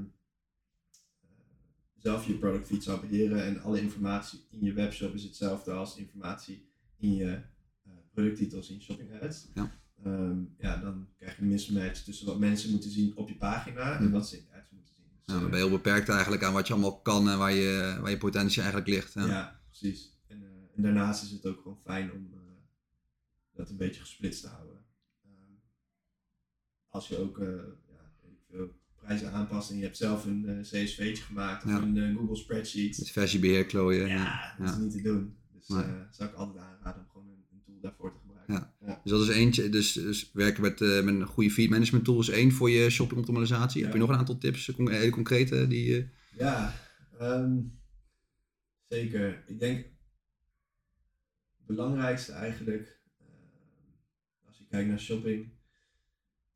[2.06, 5.98] zelf je product feed zou beheren en alle informatie in je webshop is hetzelfde als
[5.98, 7.41] informatie in je
[7.84, 9.48] eh, producttitels in shopping ads.
[9.54, 9.72] Ja.
[10.04, 13.98] Ehm, ja, dan krijg je een mismatch tussen wat mensen moeten zien op je pagina
[13.98, 15.06] en wat ze in ads moeten zien.
[15.12, 17.38] Dus, Ja, dan eh, ben je heel beperkt eigenlijk aan wat je allemaal kan en
[17.38, 19.13] waar je, waar je potentie eigenlijk ligt.
[19.13, 19.26] Ja.
[19.26, 19.62] ja.
[19.68, 20.20] precies.
[20.28, 22.34] En, eh, en daarnaast is het ook gewoon fijn om
[23.54, 24.86] dat een beetje gesplitst te houden.
[25.24, 25.54] Ehm,
[26.89, 27.38] als je ook
[27.88, 28.74] ja, weet ik veel,
[29.06, 31.82] prijzen aanpast en je hebt zelf een eh, CSV'tje gemaakt of Ja.
[31.82, 32.98] een eh, Google Spreadsheet.
[32.98, 34.08] Met versiebeheer klooien.
[34.08, 34.74] Ja, dat Ja.
[34.74, 35.38] is niet te doen.
[35.54, 38.74] Dus eh zou ik altijd aanraden om gewoon een, een tool daarvoor te gebruiken.
[38.86, 39.02] Ja.
[39.04, 39.70] Dus dat is eentje.
[39.70, 43.20] Dus, dus werken met, met een goede feed management tool is één voor je shopping
[43.20, 43.84] optimalisatie.
[43.84, 45.68] Heb je nog een aantal tips, hele concrete?
[45.68, 46.74] Die, Ja,
[47.20, 47.58] ehm,
[48.88, 49.44] zeker.
[49.48, 49.78] Ik denk
[51.58, 53.00] het belangrijkste eigenlijk,
[54.48, 55.52] als je kijkt naar shopping,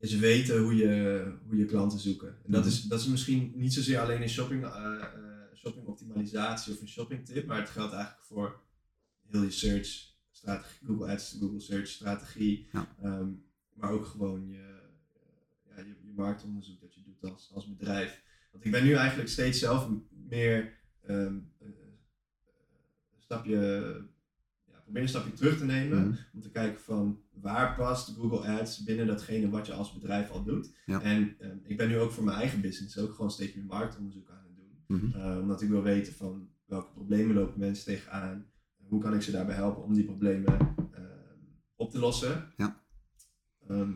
[0.00, 2.28] is weten hoe je, hoe je klanten zoeken.
[2.44, 2.70] En dat, Mhm.
[2.70, 6.88] is, dat is misschien niet zozeer alleen in shopping, eh, eh, shopping optimalisatie of een
[6.88, 8.60] shopping tip, maar het geldt eigenlijk voor
[9.26, 12.96] heel je search strategie, Google Ads, Google Search strategie, Ja.
[13.02, 13.28] ehm,
[13.74, 18.22] maar ook gewoon je, eh, ja, je, je marktonderzoek dat je doet als, als bedrijf.
[18.52, 19.88] Want ik ben nu eigenlijk steeds zelf
[20.28, 21.66] meer ehm, eh,
[23.14, 24.06] een stapje, ja,
[24.90, 25.98] probeer een stapje terug te nemen.
[26.08, 26.16] Mhm.
[26.34, 30.44] Om te kijken van waar past Google Ads binnen datgene wat je als bedrijf al
[30.44, 30.74] doet.
[30.86, 31.02] Ja.
[31.02, 34.30] En ehm, ik ben nu ook voor mijn eigen business ook gewoon steeds meer marktonderzoek
[34.30, 34.84] aan het doen.
[34.86, 35.16] Mhm.
[35.20, 38.46] Eh, omdat ik wil weten van welke problemen lopen mensen tegenaan.
[38.76, 40.58] Hoe kan ik ze daarbij helpen om die problemen
[40.92, 41.38] ehm,
[41.76, 42.52] op te lossen.
[42.56, 42.82] Ja.
[43.68, 43.92] Ehm,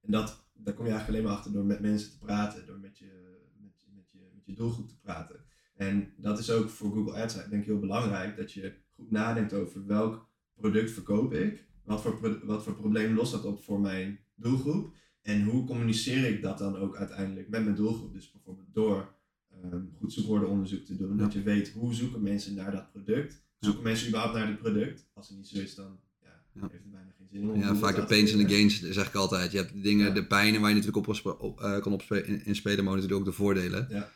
[0.00, 2.66] en dat, daar kom je eigenlijk alleen maar achter door met mensen te praten.
[2.66, 5.44] Door met je, met, je- met, je, met je doelgroep te praten.
[5.74, 8.36] En dat is ook voor Google Ads denk ik heel belangrijk.
[8.36, 11.64] Dat je goed nadenkt over welk product verkoop ik.
[11.84, 14.94] Wat voor, wat voor probleem lost dat op voor mijn doelgroep.
[15.22, 18.12] En hoe communiceer ik dat dan ook uiteindelijk met mijn doelgroep.
[18.12, 19.14] Dus bijvoorbeeld door
[19.62, 21.16] ehm, goed zoekwoordenonderzoek te doen.
[21.16, 21.22] Ja.
[21.22, 23.44] Dat je weet hoe zoeken mensen naar dat product.
[23.58, 25.06] Zoeken mensen überhaupt naar dit product?
[25.14, 27.58] Als het niet zo is, dan ja, heeft het bijna geen zin om.
[27.60, 29.52] Ja, vaak de pains en de gains zeg ik altijd.
[29.52, 32.84] Je hebt de dingen, de pijnen waar je natuurlijk op, op, eh, kan in- inspelen,
[32.84, 33.86] maar natuurlijk ook de voordelen.
[33.90, 34.10] Ja.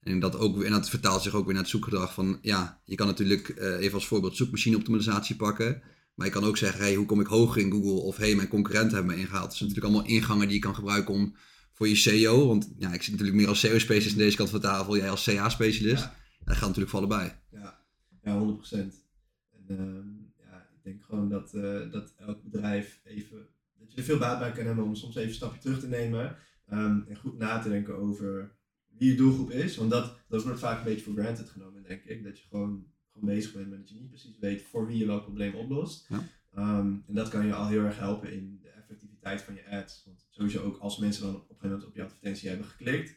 [0.00, 2.94] En dat, ook, en dat vertaalt zich ook weer naar het zoekgedrag van, ja, je
[2.94, 5.82] kan natuurlijk eh, even als voorbeeld zoekmachine optimalisatie pakken.
[6.14, 8.00] Maar je kan ook zeggen, hey, hoe kom ik hoger in Google?
[8.02, 9.44] Of hey, mijn concurrenten hebben me ingehaald.
[9.44, 11.36] Dat zijn natuurlijk allemaal ingangen die je kan gebruiken om
[11.72, 12.46] voor je SEO.
[12.46, 14.96] Want ja, ik zit natuurlijk meer als SEO-specialist aan deze kant van de tafel.
[14.96, 16.02] Jij als CA-specialist.
[16.02, 16.14] Ja.
[16.44, 17.32] Dat gaat natuurlijk voor allebei.
[17.50, 17.84] Ja,
[18.22, 18.72] ja 100%.
[18.72, 24.04] En ehm, ja, ik denk gewoon dat, eh, dat elk bedrijf even, dat je er
[24.04, 26.36] veel baat bij kan hebben om soms even een stapje terug te nemen.
[26.66, 28.57] ehm, en goed na te denken over
[28.98, 29.76] wie je doelgroep is.
[29.76, 32.24] Want dat, dat wordt vaak een beetje voor granted genomen, denk ik.
[32.24, 35.06] Dat je gewoon, gewoon bezig bent met dat je niet precies weet voor wie je
[35.06, 36.08] welk probleem oplost.
[36.08, 36.28] Ja.
[36.52, 40.02] Ehm, en dat kan je al heel erg helpen in de effectiviteit van je ads.
[40.04, 43.16] Want sowieso ook als mensen dan op een gegeven moment op je advertentie hebben geklikt,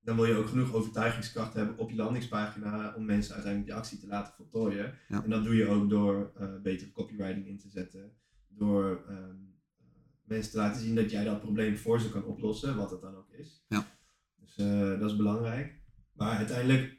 [0.00, 3.98] dan wil je ook genoeg overtuigingskracht hebben op je landingspagina om mensen uiteindelijk die actie
[3.98, 4.98] te laten voltooien.
[5.08, 5.24] Ja.
[5.24, 8.12] En dat doe je ook door eh betere copywriting in te zetten,
[8.48, 9.20] door ehm,
[9.78, 9.86] eh,
[10.24, 13.16] mensen te laten zien dat jij dat probleem voor ze kan oplossen, wat het dan
[13.16, 13.64] ook is.
[13.68, 13.95] Ja.
[14.46, 15.80] Dus eh, dat is belangrijk.
[16.12, 16.98] Maar uiteindelijk,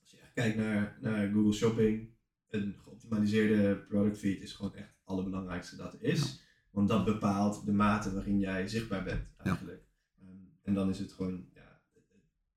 [0.00, 2.08] als je echt kijkt naar, naar Google Shopping,
[2.48, 6.48] een geoptimaliseerde product feed is gewoon echt het allerbelangrijkste dat er is.
[6.70, 9.84] Want dat bepaalt de mate waarin jij zichtbaar bent eigenlijk.
[10.18, 10.28] Ehm,
[10.62, 12.04] en dan is het gewoon, ja, het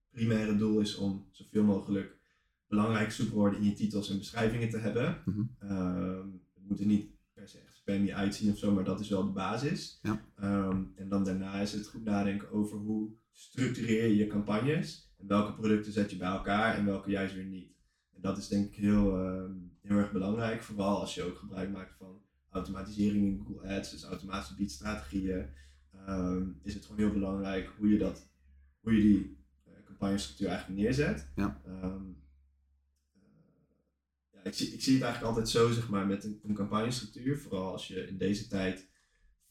[0.10, 2.18] primaire doel is om zoveel mogelijk
[2.68, 5.18] belangrijke zoekwoorden in je titels en beschrijvingen te hebben.
[5.60, 9.10] Ehm, het moet er niet per se echt spammy uitzien of zo, maar dat is
[9.10, 10.00] wel de basis.
[10.02, 10.26] Ja.
[10.36, 15.28] Ehm, en dan daarna is het goed nadenken over hoe structureer je je campagnes en
[15.28, 17.74] welke producten zet je bij elkaar en welke juist weer niet.
[18.16, 21.72] En dat is denk ik heel, ehm, heel erg belangrijk, vooral als je ook gebruik
[21.72, 25.50] maakt van automatisering in Google Ads, dus automatische biedstrategieën,
[25.92, 28.30] ehm, is het gewoon heel belangrijk hoe je, dat,
[28.80, 31.32] hoe je die uh, campagnestructuur eigenlijk neerzet.
[31.36, 31.62] Ja.
[31.66, 32.04] Ehm,
[34.32, 37.38] ja, ik, zie, ik zie het eigenlijk altijd zo, zeg maar, met een, een campagnestructuur,
[37.38, 38.90] vooral als je in deze tijd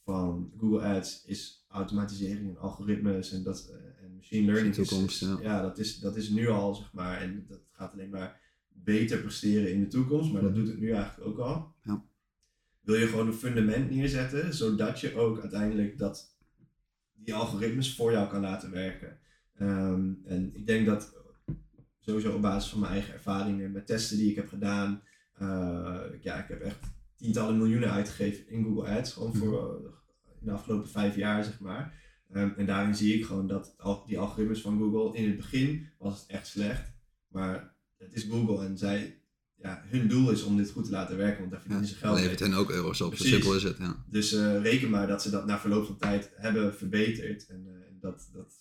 [0.04, 4.74] van Google Ads is automatisering en algoritmes en, dat, uh, en machine learning.
[4.74, 5.38] Toekomst, is, ja.
[5.42, 9.18] ja, dat, is, dat is nu al, zeg maar, en dat gaat alleen maar beter
[9.18, 11.74] presteren in de toekomst, maar dat doet het nu eigenlijk ook al.
[11.82, 12.04] Ja.
[12.80, 16.36] Wil je gewoon een fundament neerzetten, zodat je ook uiteindelijk dat,
[17.12, 19.18] die algoritmes voor jou kan laten werken.
[19.60, 21.20] Um, en ik denk dat
[22.00, 25.02] sowieso op basis van mijn eigen ervaringen met testen die ik heb gedaan,
[25.40, 26.78] uh, ja, ik heb echt
[27.16, 30.01] tientallen miljoenen uitgegeven in Google Ads, gewoon voor uh, in
[30.44, 32.00] de afgelopen vijf jaar, zeg maar.
[32.34, 33.74] Um, en daarin zie ik gewoon dat
[34.06, 36.92] die algoritmes van Google, in het begin was het echt slecht,
[37.28, 39.20] maar het is Google en zij,
[39.54, 41.98] ja, hun doel is om dit goed te laten werken, want daar verdienen ja, ze
[41.98, 43.78] geld levert hen ook euro's op, zo simpel is het.
[43.78, 44.04] Ja.
[44.06, 47.46] Dus uh, reken maar dat ze dat na verloop van tijd hebben verbeterd.
[47.46, 48.54] En uh, dat, dat,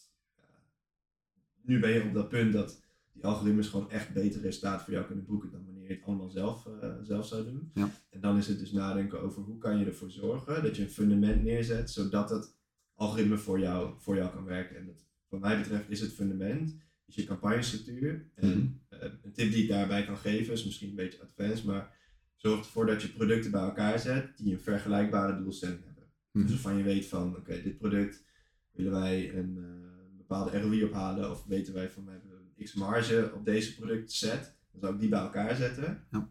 [1.62, 2.82] nu ben je op dat punt dat
[3.14, 5.66] die algoritmes gewoon echt beter resultaat voor jou kunnen boeken dan
[5.96, 7.72] het allemaal zelf, uh, zelf zou doen.
[7.74, 7.90] Ja.
[8.10, 10.90] En dan is het dus nadenken over hoe kan je ervoor zorgen dat je een
[10.90, 12.56] fundament neerzet, zodat het
[12.94, 14.78] algoritme voor jou, voor jou kan werken.
[14.78, 16.76] En dat, wat mij betreft is het fundament,
[17.06, 18.30] is je campagnestructuur.
[18.36, 18.48] En
[18.90, 19.04] Mhm.
[19.24, 21.96] een tip die ik daarbij kan geven is misschien een beetje advanced, maar
[22.36, 26.04] zorg ervoor dat je producten bij elkaar zet die een vergelijkbare doelstelling hebben.
[26.32, 26.46] Mhm.
[26.46, 28.24] Dus waarvan je weet van, oké, dit product
[28.72, 32.74] willen wij een uh, bepaalde ROI ophalen of weten wij van, we hebben een x
[32.74, 36.06] marge op deze productset, dan zou ik die bij elkaar zetten.
[36.12, 36.30] Ja.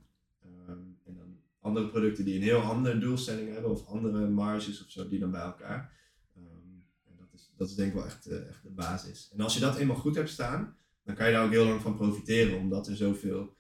[0.69, 4.91] Um, en dan andere producten die een heel andere doelstelling hebben of andere marges of
[4.91, 5.93] zo, die dan bij elkaar.
[6.37, 9.31] Um, en dat, is, dat is denk ik wel echt, uh, echt de basis.
[9.33, 11.81] En als je dat eenmaal goed hebt staan, dan kan je daar ook heel lang
[11.81, 13.57] van profiteren, omdat er zoveel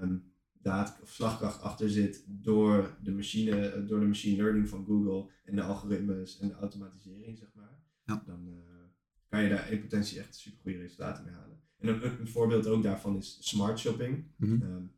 [0.00, 5.30] um, daad of slagkracht achter zit door de, machine, door de machine learning van Google
[5.44, 7.80] en de algoritmes en de automatisering, zeg maar.
[8.04, 8.22] Ja.
[8.26, 8.71] Dan uh,
[9.32, 11.60] kan je daar in potentie echt super goede resultaten mee halen.
[11.78, 14.24] En een, een voorbeeld ook daarvan is smart shopping.
[14.36, 14.52] Mhm.
[14.52, 14.92] Um,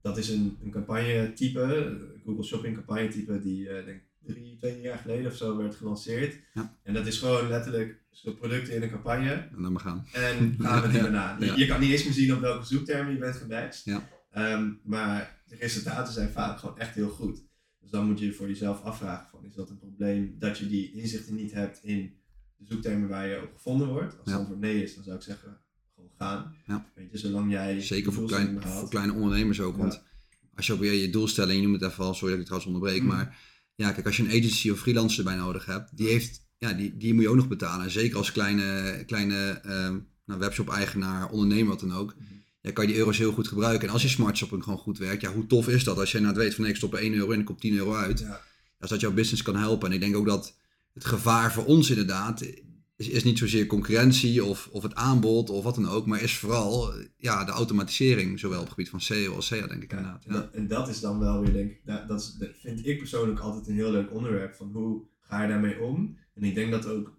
[0.00, 5.26] dat is een, een campagnetype, Google Shopping campagnetype, die uh, denk drie, twee jaar geleden
[5.30, 6.36] of zo werd gelanceerd.
[6.54, 6.76] Ja.
[6.82, 9.30] En dat is gewoon letterlijk zo producten in een campagne.
[9.32, 10.06] En dan maar gaan.
[10.12, 11.36] En gaan we die daarna.
[11.38, 11.56] Je- Ja.
[11.56, 13.84] Je kan niet eens meer zien op welke zoektermen je bent gematcht.
[13.84, 14.08] Ja.
[14.30, 17.42] Ehm, maar de resultaten zijn vaak gewoon echt heel goed.
[17.80, 20.92] Dus dan moet je voor jezelf afvragen van, is dat een probleem dat je die
[20.92, 22.18] inzichten niet hebt in
[22.60, 24.18] de zoektermen waar je op gevonden wordt?
[24.18, 25.58] Als het antwoord nee is, dan zou ik zeggen,
[25.94, 26.54] gewoon gaan.
[26.66, 26.86] Ja.
[26.94, 29.76] Weet je, zolang jij Zeker voor, klein, voor kleine ondernemers ook.
[29.76, 30.02] Want
[30.54, 32.60] als je ook weer je doelstelling, je noemt het even al, sorry dat ik het
[32.60, 33.16] trouwens onderbreek, Mhm.
[33.16, 33.38] maar
[33.74, 36.96] ja, kijk, als je een agency of freelancer erbij nodig hebt, die heeft, ja, die,
[36.96, 37.90] die moet je ook nog betalen.
[37.90, 42.14] Zeker als kleine, kleine ehm, nou, webshop-eigenaar, ondernemer, wat dan ook.
[42.14, 42.24] Mhm.
[42.60, 43.86] Ja, kan je die euro's heel goed gebruiken.
[43.88, 46.20] En als je smart shopping gewoon goed werkt, ja, hoe tof is dat als je
[46.20, 47.94] nou weet van nee, ik stop er 1 euro in en ik kom 10 euro
[47.94, 48.18] uit.
[48.18, 48.40] Ja.
[48.78, 49.88] Als dat jouw business kan helpen.
[49.88, 50.56] En ik denk ook dat
[51.00, 52.42] het gevaar voor ons inderdaad
[52.96, 56.36] is, is niet zozeer concurrentie of, of het aanbod of wat dan ook, maar is
[56.36, 59.96] vooral ja, de automatisering, zowel op het gebied van SEO als SEA, denk ik Ja,
[59.96, 60.24] inderdaad.
[60.24, 60.40] en, Ja.
[60.40, 62.98] dat, en dat is dan wel weer, denk ik, dat, dat, is, dat vind ik
[62.98, 64.54] persoonlijk altijd een heel leuk onderwerp.
[64.54, 66.18] Van hoe ga je daarmee om?
[66.34, 67.18] En ik denk dat ook,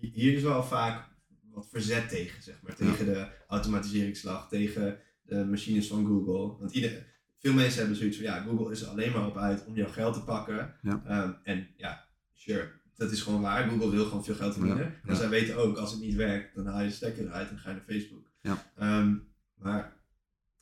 [0.00, 1.08] hier is wel vaak
[1.50, 2.74] wat verzet tegen, zeg maar.
[2.78, 2.90] Ja.
[2.90, 6.58] Tegen de automatiseringsslag, tegen de machines van Google.
[6.58, 7.06] Want ieder,
[7.38, 9.88] veel mensen hebben zoiets van, ja, Google is er alleen maar op uit om jouw
[9.90, 10.74] geld te pakken.
[10.82, 12.03] Ehm, en ja,
[12.44, 13.68] sure, dat is gewoon waar.
[13.68, 14.84] Google wil gewoon veel geld verdienen.
[14.84, 17.50] Ja, Maar zij weten ook, als het niet werkt, dan haal je de stekker eruit
[17.50, 18.30] en ga je naar Facebook.
[18.40, 18.72] Ja.
[18.76, 19.16] Ehm,
[19.54, 19.96] maar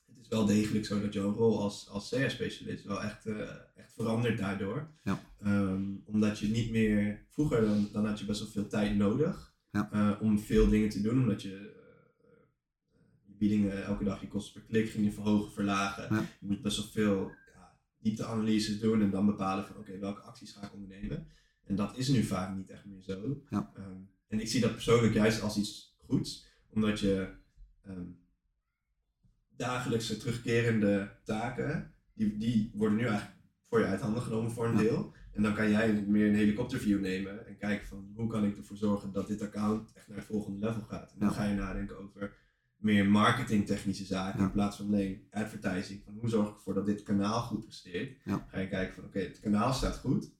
[0.06, 3.40] het is wel degelijk zo dat jouw rol als, als SEA-specialist wel echt, eh,
[3.76, 4.88] echt verandert daardoor.
[5.04, 5.20] Ja.
[5.42, 9.54] Ehm, omdat je niet meer, vroeger dan, dan had je best wel veel tijd nodig
[9.70, 11.20] eh, om veel dingen te doen.
[11.20, 12.28] Omdat je eh,
[13.26, 16.16] je biedingen elke dag, je kosten per klik ging je verhogen, verlagen.
[16.40, 20.52] Je moet best wel veel ja, diepteanalyses doen en dan bepalen van oké, welke acties
[20.52, 21.26] ga ik ondernemen.
[21.66, 23.42] En dat is nu vaak niet echt meer zo.
[23.50, 23.72] Ja.
[23.76, 23.96] Ehm,
[24.28, 27.34] en ik zie dat persoonlijk juist als iets goeds, omdat je
[27.82, 28.06] ehm,
[29.56, 33.36] dagelijkse terugkerende taken, die, die worden nu eigenlijk
[33.68, 34.82] voor je uit handen genomen voor een Ja.
[34.82, 35.12] deel.
[35.32, 38.76] En dan kan jij meer een helikopterview nemen en kijken van hoe kan ik ervoor
[38.76, 41.12] zorgen dat dit account echt naar het volgende level gaat.
[41.12, 41.34] En dan Ja.
[41.34, 42.36] ga je nadenken over
[42.76, 44.46] meer marketingtechnische zaken Ja.
[44.46, 46.02] in plaats van alleen advertising.
[46.04, 48.20] Van hoe zorg ik ervoor dat dit kanaal goed presteert.
[48.24, 48.46] Ja.
[48.48, 50.30] Ga je kijken van oké, het kanaal staat goed.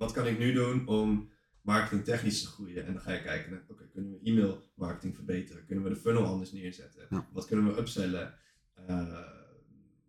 [0.00, 1.30] Wat kan ik nu doen om
[1.62, 2.86] marketingtechnisch te groeien?
[2.86, 5.66] En dan ga je kijken naar oké, kunnen we e-mail marketing verbeteren?
[5.66, 7.06] Kunnen we de funnel anders neerzetten?
[7.10, 7.28] Ja.
[7.32, 8.34] Wat kunnen we upsellen?
[8.74, 9.26] Eh,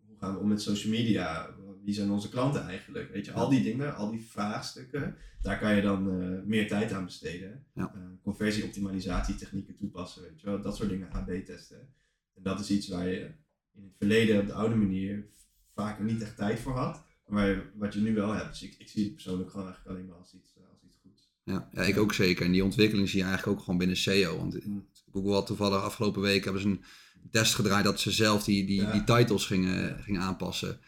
[0.07, 1.55] hoe gaan we om met social media?
[1.83, 3.11] Wie zijn onze klanten eigenlijk?
[3.11, 6.91] Weet je, al die dingen, al die vraagstukken, daar kan je dan eh, meer tijd
[6.91, 7.65] aan besteden.
[7.73, 7.93] Ja.
[7.93, 11.93] Eh, conversieoptimalisatietechnieken toepassen, weet je wel, dat soort dingen, AB testen.
[12.33, 13.31] En dat is iets waar je
[13.73, 15.29] in het verleden op de oude manier
[15.73, 17.09] vaak niet echt tijd voor had.
[17.32, 18.49] Maar wat je nu wel hebt.
[18.49, 21.29] Dus ik, ik zie het persoonlijk gewoon eigenlijk alleen maar als iets, als iets goeds.
[21.43, 22.45] Ja, ja, ik ook zeker.
[22.45, 24.38] En die ontwikkeling zie je eigenlijk ook gewoon binnen SEO.
[24.38, 24.89] Want Mm.
[25.11, 26.84] Google had toevallig afgelopen week hebben ze een
[27.32, 28.91] test gedraaid dat ze zelf die, die, Ja.
[28.91, 30.79] die titles gingen, gingen aanpassen.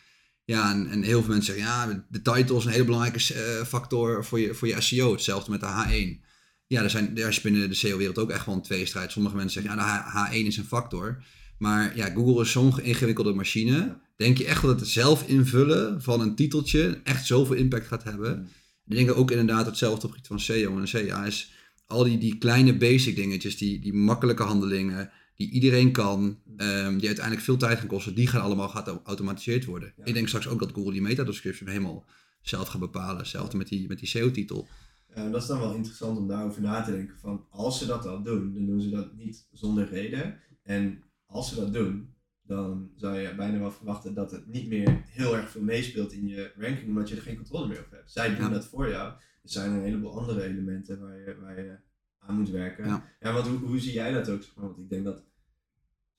[0.45, 3.65] Ja, en, en heel veel mensen zeggen, ja, de title is een hele belangrijke eh,
[3.65, 5.11] factor voor je, voor je SEO.
[5.11, 6.25] Hetzelfde met de H1.
[6.67, 9.11] Ja, er, zijn, er is binnen de SEO-wereld ook echt wel een tweestrijd.
[9.11, 11.23] Sommige mensen zeggen, ja, de H, H1 is een factor.
[11.63, 13.97] Maar ja, Google is zo'n ingewikkelde machine.
[14.15, 18.49] Denk je echt dat het zelf invullen van een titeltje echt zoveel impact gaat hebben?
[18.85, 21.51] Ik denk ook inderdaad hetzelfde op het gebied van SEO en CA is
[21.87, 27.07] al die, die kleine basic dingetjes, die, die makkelijke handelingen, die iedereen kan, ehm, die
[27.07, 29.93] uiteindelijk veel tijd gaan kosten, die gaan allemaal gaat geautomatiseerd worden.
[29.97, 30.05] Ja.
[30.05, 32.05] Ik denk straks ook dat Google die meta description helemaal
[32.41, 33.17] zelf gaat bepalen.
[33.17, 34.67] Hetzelfde met die, met die SEO-titel.
[35.15, 37.17] Dat is dan wel interessant om daarover na te denken.
[37.19, 40.39] Van als ze dat al doen, dan doen ze dat niet zonder reden.
[40.63, 41.03] En
[41.33, 45.35] als ze dat doen, dan zou je bijna wel verwachten dat het niet meer heel
[45.37, 48.11] erg veel meespeelt in je ranking, omdat je er geen controle meer op hebt.
[48.11, 48.49] Zij doen Ja.
[48.49, 49.11] dat voor jou.
[49.43, 51.77] Er zijn een heleboel andere elementen waar je, waar je
[52.17, 52.85] aan moet werken.
[52.85, 53.09] Ja.
[53.19, 54.41] Ja, want hoe, hoe zie jij dat ook?
[54.43, 54.65] zeg maar?
[54.65, 55.23] Want ik denk dat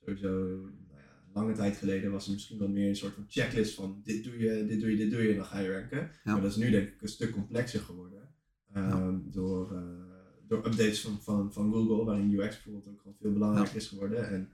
[0.01, 0.29] sowieso,
[0.89, 4.01] nou ja, lange tijd geleden was er misschien wel meer een soort van checklist van
[4.05, 6.11] dit doe je, dit doe je, dit doe je, en dan ga je ranken.
[6.25, 8.29] Maar dat is nu denk ik een stuk complexer geworden.
[8.73, 9.83] Ehm, door, eh,
[10.47, 14.29] door updates van, van, van Google, waarin UX bijvoorbeeld ook gewoon veel belangrijker is geworden.
[14.29, 14.51] En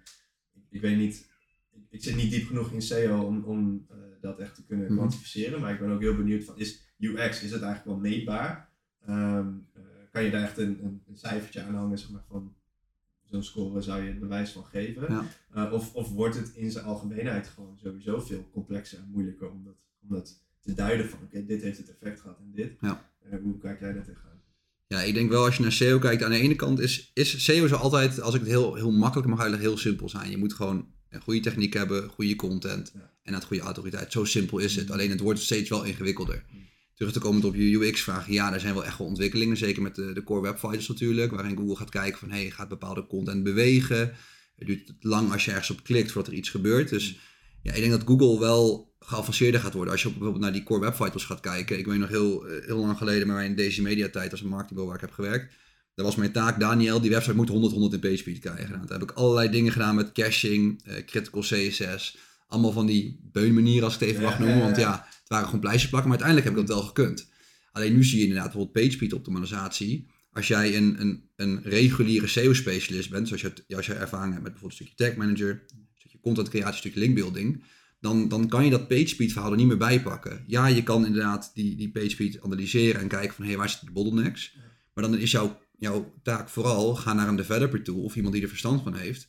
[0.70, 1.28] ik, weet niet,
[1.72, 4.86] ik, ik zit niet diep genoeg in SEO om, om eh, dat echt te kunnen
[4.86, 4.94] Mhm.
[4.96, 5.60] kwantificeren.
[5.60, 8.68] Maar ik ben ook heel benieuwd van, is UX, is het eigenlijk wel meetbaar?
[9.06, 12.54] Ehm, eh, kan je daar echt een, een, een cijfertje aan hangen, zeg maar, van
[13.30, 15.06] zo'n score zou je het bewijs van geven?
[15.12, 15.24] Ja.
[15.66, 19.64] Eh, of, of wordt het in zijn algemeenheid gewoon sowieso veel complexer en moeilijker om
[19.64, 22.76] dat, om dat te duiden van, oké, dit heeft het effect gehad en dit.
[22.80, 23.08] Ja.
[23.42, 24.39] Hoe kijk jij daar tegenaan?
[24.92, 27.44] Ja, ik denk wel als je naar SEO kijkt, aan de ene kant is, is
[27.44, 30.30] SEO zo altijd, als ik het heel, heel makkelijk mag uitleggen, heel simpel zijn.
[30.30, 33.10] Je moet gewoon een goede techniek hebben, goede content Ja.
[33.22, 34.12] en dat goede autoriteit.
[34.12, 34.90] Zo simpel is het.
[34.90, 36.44] Alleen het wordt steeds wel ingewikkelder.
[36.52, 36.58] Mm.
[36.94, 38.28] Terug te komen op je UX-vraag.
[38.28, 39.56] Ja, er zijn wel echt wel ontwikkelingen.
[39.56, 41.30] Zeker met de, de core web vitals natuurlijk.
[41.30, 43.98] Waarin Google gaat kijken van, hey, gaat bepaalde content bewegen?
[44.56, 46.88] Het duurt lang als je ergens op klikt voordat er iets gebeurt.
[46.88, 47.18] Dus
[47.62, 49.92] ja, ik denk dat Google wel geavanceerder gaat worden.
[49.92, 51.78] Als je bijvoorbeeld naar die core web vitals gaat kijken.
[51.78, 54.88] Ik weet nog heel, eh, heel lang geleden, maar in deze mediatijd als een marketingbureau
[54.88, 55.54] waar ik heb gewerkt.
[55.94, 58.70] Dat was mijn taak, Daniel, die website moet 100, 100 in PageSpeed krijgen.
[58.70, 62.18] Nou, toen heb ik allerlei dingen gedaan met caching, eh, critical CSS.
[62.46, 64.60] Allemaal van die beunmanieren, als ik het even mag noemen.
[64.60, 65.06] Want ja.
[65.08, 67.28] het waren gewoon pleisterplakken, maar uiteindelijk heb ik dat wel gekund.
[67.72, 70.06] Alleen nu zie je inderdaad bijvoorbeeld PageSpeed optimalisatie.
[70.32, 74.52] Als jij een, een, een reguliere SEO-specialist bent, zoals je, als je ervaring hebt met
[74.52, 75.64] bijvoorbeeld een stukje tag manager,
[76.22, 77.62] content creatie, stukje linkbuilding,
[78.00, 80.44] dan, dan kan je dat PageSpeed verhaal er niet meer bij pakken.
[80.46, 83.92] Ja, je kan inderdaad die, die PageSpeed analyseren en kijken van hé, waar zitten de
[83.92, 84.56] bottlenecks?
[84.94, 88.42] Maar dan is jouw, jouw taak vooral, ga naar een developer toe of iemand die
[88.42, 89.28] er verstand van heeft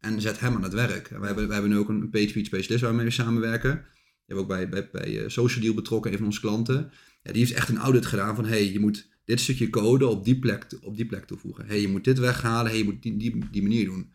[0.00, 1.10] en zet hem aan het werk.
[1.10, 3.72] En we hebben, we hebben nu ook een PageSpeed specialist waarmee we samenwerken.
[3.72, 6.92] Die hebben we ook bij, bij, bij eh, Social Deal betrokken, een van onze klanten.
[7.22, 10.24] Ja, die heeft echt een audit gedaan van hey, je moet dit stukje code op
[10.24, 11.66] die plek, op die plek toevoegen.
[11.66, 14.12] Hey, je moet dit weghalen, hey, je moet die, die, die manier doen.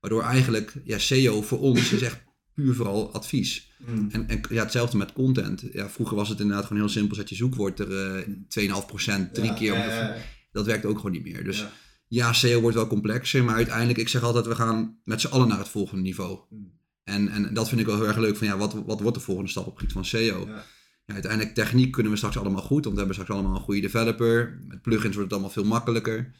[0.00, 2.24] Waardoor eigenlijk ja, SEO voor ons is echt
[2.54, 3.70] puur vooral advies.
[3.86, 4.08] Mm.
[4.10, 5.64] En, en ja, hetzelfde met content.
[5.72, 7.16] Ja, vroeger was het inderdaad gewoon heel simpel.
[7.16, 9.72] Zet je zoekwoord er eh 2,5% drie Ja, keer.
[9.72, 10.16] ja, ja.
[10.52, 11.44] Dat werkt ook gewoon niet meer.
[11.44, 11.66] Dus
[12.08, 12.32] Ja.
[12.32, 13.44] SEO wordt wel complexer.
[13.44, 16.38] Maar uiteindelijk, ik zeg altijd, we gaan met z'n allen naar het volgende niveau.
[16.50, 16.72] Mm.
[17.04, 18.36] En, en dat vind ik wel heel erg leuk.
[18.36, 20.46] Van, ja, wat, wat wordt de volgende stap op het gebied van SEO?
[20.46, 20.64] Ja.
[21.04, 22.82] Ja, uiteindelijk techniek kunnen we straks allemaal goed.
[22.84, 24.58] Want we hebben straks allemaal een goede developer.
[24.68, 26.32] Met plugins wordt het allemaal veel makkelijker.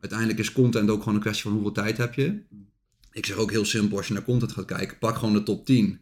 [0.00, 2.42] Uiteindelijk is content ook gewoon een kwestie van hoeveel tijd heb je.
[3.18, 5.66] Ik zeg ook heel simpel, als je naar content gaat kijken, pak gewoon de top
[5.66, 6.00] 10.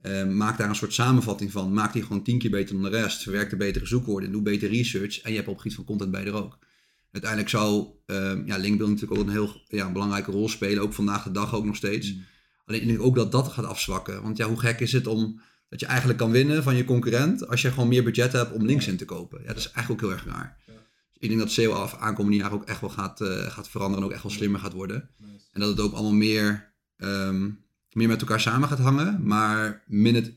[0.00, 1.72] Eh, maak daar een soort samenvatting van.
[1.72, 3.22] Maak die gewoon tien keer beter dan de rest.
[3.22, 4.32] Verwerk de betere zoekwoorden.
[4.32, 5.20] Doe beter research.
[5.20, 6.58] En je hebt op het gebied van content bij er ook.
[7.12, 10.82] Uiteindelijk zou ehm ja, linkbuilding natuurlijk ook een heel ja, belangrijke rol spelen.
[10.82, 12.12] Ook vandaag de dag ook nog steeds.
[12.12, 12.24] Mm.
[12.66, 14.22] Alleen ik denk ook dat dat gaat afzwakken.
[14.22, 17.48] Want ja, hoe gek is het om dat je eigenlijk kan winnen van je concurrent
[17.48, 19.40] als je gewoon meer budget hebt om links in te kopen.
[19.40, 20.56] Ja, dat is eigenlijk ook heel erg raar.
[21.24, 24.08] Ik denk dat SEO af aankomende jaren ook echt wel gaat, eh, gaat veranderen en
[24.08, 25.10] ook echt wel slimmer gaat worden.
[25.18, 25.44] Nice.
[25.52, 27.50] En dat het ook allemaal meer, ehm,
[27.92, 30.34] meer met elkaar samen gaat hangen, maar min het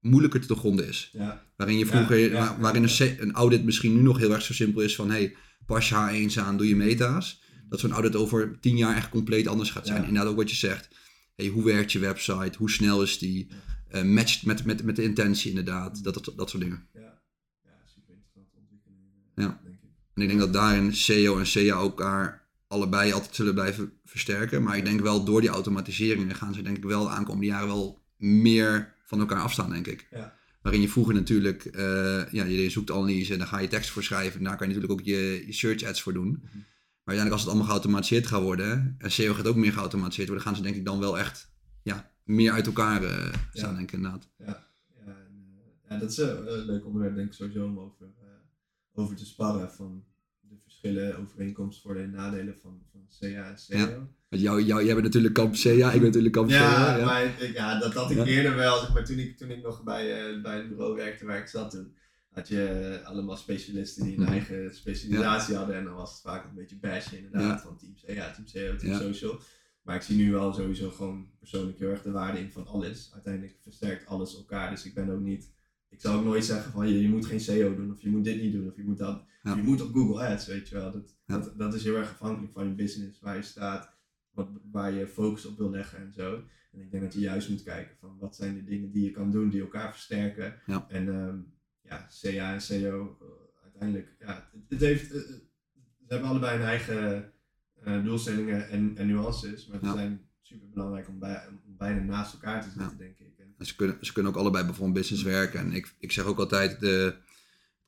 [0.00, 1.10] moeilijker te doorgronden is.
[1.12, 1.44] Ja.
[1.56, 2.58] Waarin je vroeger, ja, waar- ja.
[2.58, 2.88] waarin
[3.18, 5.36] een, audit misschien nu nog heel erg zo simpel is van hey,
[5.66, 7.40] pas je H1's aan, doe je meta's.
[7.68, 10.04] Dat zo'n audit over tien jaar echt compleet anders gaat zijn.
[10.04, 10.88] Inderdaad ook wat je zegt.
[11.34, 12.58] Hey, hoe werkt je website?
[12.58, 13.48] Hoe snel is die?
[13.88, 16.04] Eh, matcht met, met, met de intentie inderdaad.
[16.04, 16.86] Dat, dat, dat soort dingen.
[16.92, 17.00] Ja.
[17.00, 19.00] ja, super interessante ontwikkeling.
[19.34, 19.60] eh, Ja.
[20.14, 24.62] En ik denk dat daarin SEO en SEA elkaar allebei altijd zullen blijven versterken.
[24.62, 27.66] Maar ik denk wel door die automatiseringen gaan ze denk ik wel de aankomende jaren
[27.68, 30.06] wel meer van elkaar afstaan, denk ik.
[30.10, 30.34] Ja.
[30.62, 34.02] Waarin je vroeger natuurlijk, eh ja, je zoekt analyse en dan ga je tekst voor
[34.02, 34.38] schrijven.
[34.38, 36.28] En daar kan je natuurlijk ook je, je search ads voor doen.
[36.28, 36.56] Mhm.
[37.04, 40.46] Maar uiteindelijk als het allemaal geautomatiseerd gaat worden, en SEO gaat ook meer geautomatiseerd worden,
[40.46, 41.50] gaan ze denk ik dan wel echt
[41.82, 43.10] ja, meer uit elkaar uh,
[43.52, 43.76] staan, Ja.
[43.76, 44.28] denk ik inderdaad.
[44.38, 44.56] Ja, ja,
[45.06, 45.14] en,
[45.86, 48.21] eh, ja dat is een een leuk onderwerp, denk ik sowieso om over, eh,
[48.94, 49.70] over te sparren.
[49.72, 50.04] Van
[50.40, 54.08] de verschillen, overeenkomsten, voordelen en nadelen van, van CA en SEO.
[54.28, 56.96] Want jou, jou, jij bent natuurlijk kamp CA, ik ben natuurlijk kamp Ja, CA.
[56.98, 58.24] Ja, maar ik- ja, dat had ik Ja.
[58.24, 58.78] eerder wel.
[58.78, 61.46] Zeg maar toen, ik, toen ik nog bij, eh, bij het bureau werkte waar ik
[61.46, 61.96] zat toen,
[62.28, 64.30] had je eh, allemaal specialisten die een Mhm.
[64.32, 65.76] eigen specialisatie hadden.
[65.76, 67.66] En dan was het vaak een beetje bashen inderdaad, Ja.
[67.66, 68.98] van team CA, team SEO, team Ja.
[68.98, 69.40] social.
[69.82, 73.10] Maar ik zie nu wel sowieso gewoon persoonlijk heel erg de waarde in van alles.
[73.12, 74.70] Uiteindelijk versterkt alles elkaar.
[74.70, 75.50] Dus ik ben ook niet,
[75.92, 78.24] ik zou ook nooit zeggen van je, je moet geen SEO doen of je moet
[78.24, 79.24] dit niet doen of je moet dat.
[79.42, 79.54] Ja.
[79.54, 80.92] Je moet op Google Ads, weet je wel.
[80.92, 81.38] Dat, Ja.
[81.38, 83.96] dat, dat is heel erg afhankelijk van je business, waar je staat,
[84.30, 86.44] wat, waar je focus op wil leggen en zo.
[86.72, 89.10] En ik denk dat je juist moet kijken van wat zijn de dingen die je
[89.10, 90.54] kan doen die elkaar versterken.
[90.66, 90.86] Ja.
[90.88, 91.38] En ehm,
[91.82, 96.66] ja, CA en CO eh, uiteindelijk, ja, het, het heeft, eh, ze hebben allebei hun
[96.66, 97.32] eigen
[97.82, 102.32] eh, doelstellingen en, en nuances, maar ze zijn super belangrijk om, bij, om bijna naast
[102.32, 103.31] elkaar te zitten, denk ik.
[103.62, 105.60] En, ze, kunnen, ze kunnen ook allebei bijvoorbeeld business werken.
[105.60, 107.14] En ik, ik zeg ook altijd, de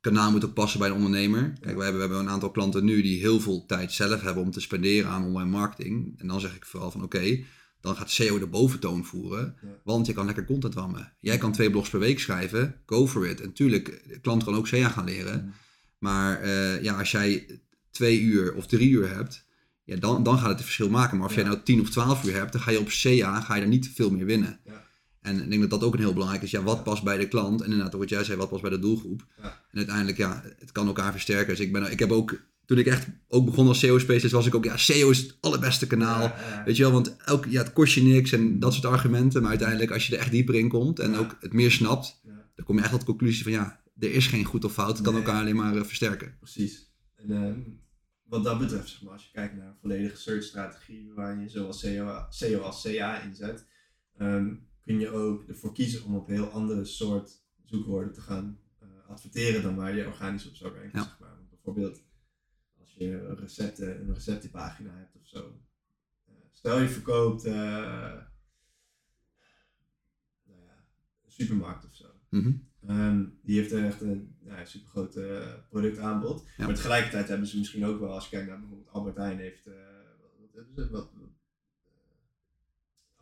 [0.02, 1.42] het kanaal moet ook passen bij de ondernemer.
[1.60, 4.42] Kijk, we hebben, we hebben een aantal klanten nu die heel veel tijd zelf hebben
[4.42, 6.14] om te spenderen aan online marketing.
[6.20, 7.44] En dan zeg ik vooral van oké,
[7.80, 9.56] dan gaat SEO de boventoon voeren.
[9.62, 9.68] Ja.
[9.84, 11.12] Want je kan lekker content rammen.
[11.20, 13.40] Jij kan twee blogs per week schrijven, go for it.
[13.40, 15.54] En tuurlijk, de klant kan ook SEA gaan leren.
[15.98, 17.60] Maar eh, ja, als jij
[17.90, 19.46] twee uur of drie uur hebt,
[19.84, 21.18] ja, dan, dan gaat het een verschil maken.
[21.18, 21.34] Maar Ja.
[21.34, 23.68] jij nou tien of twaalf uur hebt, dan ga je op SEA ga je er
[23.68, 24.60] niet veel meer winnen.
[24.64, 24.83] Ja.
[25.24, 26.50] En ik denk dat dat ook een heel belangrijk is.
[26.50, 27.60] Ja, wat past bij de klant?
[27.60, 29.26] En inderdaad, wat jij zei, wat past bij de doelgroep?
[29.42, 29.44] Ja.
[29.70, 31.46] En uiteindelijk, ja, het kan elkaar versterken.
[31.46, 34.54] Dus ik, ben, ik heb ook, toen ik echt ook begon als SEO-specialist, was ik
[34.54, 36.22] ook, ja, SEO is het allerbeste kanaal.
[36.22, 36.62] Ja, ja.
[36.64, 39.40] Weet je wel, want elk, ja, het kost je niks en dat soort argumenten.
[39.40, 42.20] Maar uiteindelijk, als je er echt dieper in komt en ook het meer snapt,
[42.54, 44.96] dan kom je echt tot de conclusie van, ja, er is geen goed of fout.
[44.96, 45.22] Het kan Nee.
[45.22, 46.36] elkaar alleen maar eh, versterken.
[46.38, 46.92] Precies.
[47.16, 47.58] En ehm,
[48.24, 51.72] wat dat betreft, zeg maar, als je kijkt naar een volledige search-strategie, waar je zowel
[51.72, 53.66] SEO, SEO als CA inzet,
[54.18, 54.46] ehm,
[54.84, 59.62] kun je ook ervoor kiezen om op heel andere soort zoekwoorden te gaan eh, adverteren
[59.62, 60.98] dan waar je organisch op zou ranken.
[60.98, 61.04] Ja.
[61.04, 61.36] Zeg maar.
[61.36, 62.02] Want Bijvoorbeeld,
[62.80, 65.60] als je een, recepten, een receptenpagina hebt of zo.
[66.26, 67.52] Eh, stel je verkoopt eh,
[70.44, 70.84] nou ja,
[71.24, 72.06] een supermarkt of zo.
[72.28, 72.52] Mhm.
[73.42, 75.18] Die heeft echt een nou, super groot
[75.68, 76.48] productaanbod.
[76.56, 76.66] Ja.
[76.66, 79.68] Maar tegelijkertijd hebben ze misschien ook wel, als je kijkt naar bijvoorbeeld Albert Heijn heeft,
[80.90, 81.23] wat, wat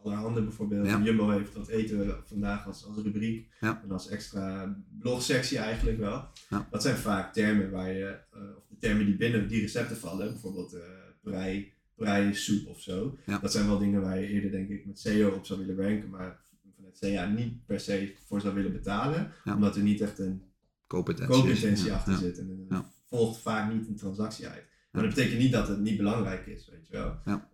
[0.04, 0.86] eh, allerhande bijvoorbeeld.
[0.86, 1.00] Ja.
[1.02, 3.48] Jumbo heeft wat eten we vandaag als, als rubriek.
[3.60, 3.80] Ja.
[3.82, 6.28] En als extra blogsectie eigenlijk wel.
[6.48, 6.68] Ja.
[6.70, 10.30] Dat zijn vaak termen waar je, eh, of de termen die binnen die recepten vallen.
[10.30, 10.76] Bijvoorbeeld
[11.22, 13.18] prei, prei soep of zo.
[13.40, 16.10] Dat zijn wel dingen waar je eerder denk ik met SEO op zou willen ranken.
[16.10, 16.40] Maar
[16.76, 19.32] vanuit SEA niet per se voor zou willen betalen.
[19.44, 20.42] Omdat er niet echt een
[20.86, 21.92] Koopintentie.
[21.92, 22.38] achter zit.
[22.38, 24.64] En er volgt vaak niet een transactie uit.
[24.90, 27.16] Maar dat betekent niet dat het niet belangrijk is, weet je wel.
[27.24, 27.50] Ja.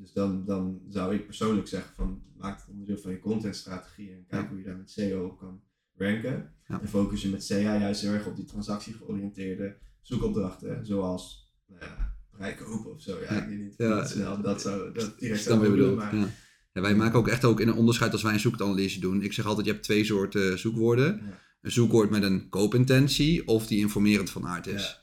[0.00, 4.24] Dus dan, dan zou ik persoonlijk zeggen van maak het onderdeel van je contentstrategie en
[4.28, 5.60] kijk hoe je daar met SEO op kan
[5.96, 6.52] ranken.
[6.68, 6.80] Ja.
[6.80, 12.14] En focus je met SEA juist heel erg op die transactiegeoriënteerde zoekopdrachten, zoals nou ja,
[12.34, 13.18] vrijkopen of zo.
[13.20, 13.42] Ja, Ja.
[13.42, 14.04] ik weet niet Ja.
[14.04, 16.28] snel dat zo dat direct Ik snap wat je zo bedoelt, maar ja.
[16.72, 19.22] Ja, wij maken ook echt ook in een onderscheid als wij een zoekanalyse doen.
[19.22, 21.20] Ik zeg altijd, je hebt twee soorten zoekwoorden.
[21.60, 25.00] Een zoekwoord met een koopintentie of die informerend van aard is.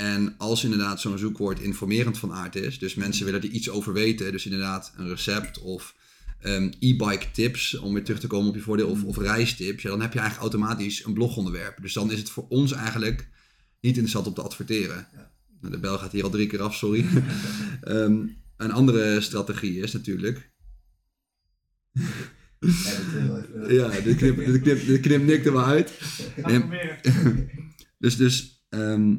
[0.00, 3.92] En als inderdaad zo'n zoekwoord informerend van aard is, dus mensen willen er iets over
[3.92, 5.94] weten, dus inderdaad een recept of
[6.40, 9.90] ehm, e-bike tips, om weer terug te komen op je voordeel, of, of reistips, ja,
[9.90, 11.82] dan heb je eigenlijk automatisch een blogonderwerp.
[11.82, 13.28] Dus dan is het voor ons eigenlijk
[13.80, 15.08] niet interessant om te adverteren.
[15.12, 15.30] Ja.
[15.60, 17.04] Nou, de bel gaat hier al drie keer af, sorry.
[17.80, 18.26] Ehm,
[18.56, 20.50] een andere strategie is natuurlijk.
[23.68, 24.36] Ja, dit knip,
[24.86, 25.92] dit knip, knip er maar uit.
[27.98, 29.14] Dus, dus ehm,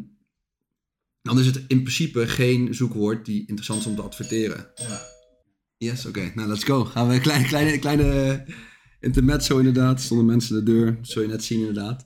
[1.22, 4.72] dan is het in principe geen zoekwoord die interessant is om te adverteren.
[4.76, 5.02] Ja.
[5.78, 6.32] Yes, oké.
[6.36, 6.86] Nou, let's go.
[6.86, 8.46] Gaan we een kleine, kleine, kleine
[9.00, 10.02] intermezzo inderdaad.
[10.02, 10.96] Stonden mensen de deur.
[10.96, 12.06] Dat zul je net zien inderdaad.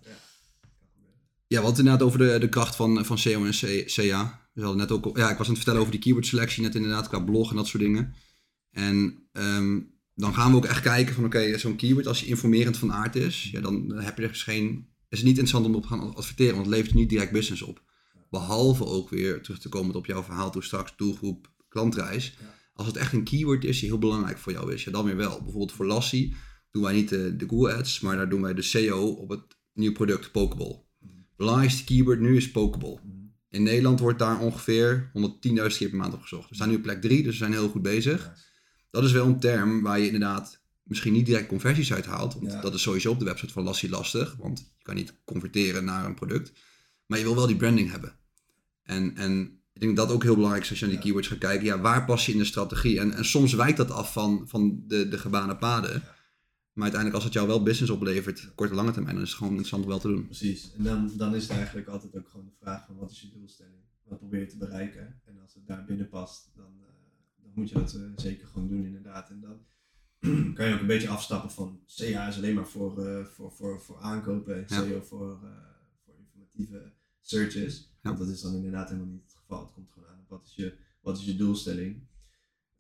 [1.48, 1.66] Ja.
[1.66, 4.50] Het inderdaad over de, de kracht van, van SEO en CA.
[4.54, 6.76] We hadden net ook, ja, ik was aan het vertellen over die keyword selectie net
[6.76, 8.14] inderdaad, qua blog en dat soort dingen.
[8.72, 9.80] En ehm,
[10.14, 13.16] dan gaan we ook echt kijken van, oké, zo'n keyword, als je informerend van aard
[13.16, 15.88] is, ja, dan heb je er dus geen, is het niet interessant om op te
[15.88, 17.84] gaan adverteren, want het levert je niet direct business op.
[18.30, 22.38] Behalve ook weer terug te komen op jouw verhaal toe straks, doelgroep, klantreis.
[22.40, 22.54] Ja.
[22.74, 25.16] Als het echt een keyword is die heel belangrijk voor jou is, ja, dan weer
[25.16, 25.38] wel.
[25.38, 26.36] Bijvoorbeeld voor Lassie
[26.72, 29.42] doen wij niet de, de Google Ads, maar daar doen wij de SEO op het
[29.74, 30.84] nieuwe product Pokeball.
[31.36, 33.00] Belangrijkste keyword nu is Pokeball.
[33.04, 33.16] Mhm.
[33.50, 36.50] In Nederland wordt daar ongeveer 110.000 keer per maand op gezocht.
[36.50, 38.28] We staan nu op plek 3, dus we zijn heel goed bezig.
[38.30, 38.44] Nice.
[38.90, 42.34] Dat is wel een term waar je inderdaad misschien niet direct conversies uit haalt.
[42.34, 42.62] Want Ja.
[42.62, 44.36] dat is sowieso op de website van Lassie lastig.
[44.40, 46.52] Want je kan niet converteren naar een product.
[47.06, 48.16] Maar je wil wel die branding hebben.
[48.84, 51.38] En, en ik denk dat ook heel belangrijk is als je naar die keywords gaat
[51.38, 51.66] kijken.
[51.66, 53.00] Ja, waar pas je in de strategie?
[53.00, 56.04] En, en soms wijkt dat af van, van de, de gebaande paden.
[56.74, 59.54] Maar uiteindelijk als het jou wel business oplevert, korte lange termijn, dan is het gewoon
[59.54, 60.26] interessant om wel te doen.
[60.26, 60.74] Precies.
[60.78, 63.32] En dan, dan is het eigenlijk altijd ook gewoon de vraag van wat is je
[63.32, 63.76] doelstelling?
[64.04, 65.22] Wat probeer je te bereiken?
[65.26, 66.88] En als het daar binnen past, dan, eh,
[67.42, 69.30] dan moet je dat eh, zeker gewoon doen inderdaad.
[69.30, 69.58] En dan
[70.56, 73.82] kan je ook een beetje afstappen van CA is alleen maar voor, eh, voor, voor,
[73.82, 74.84] voor aankopen en Ja.
[74.84, 75.40] SEO voor,
[77.22, 77.94] searches.
[78.02, 79.64] Want dat is dan inderdaad helemaal niet het geval.
[79.64, 82.08] Het komt gewoon aan op wat is je, wat is je doelstelling.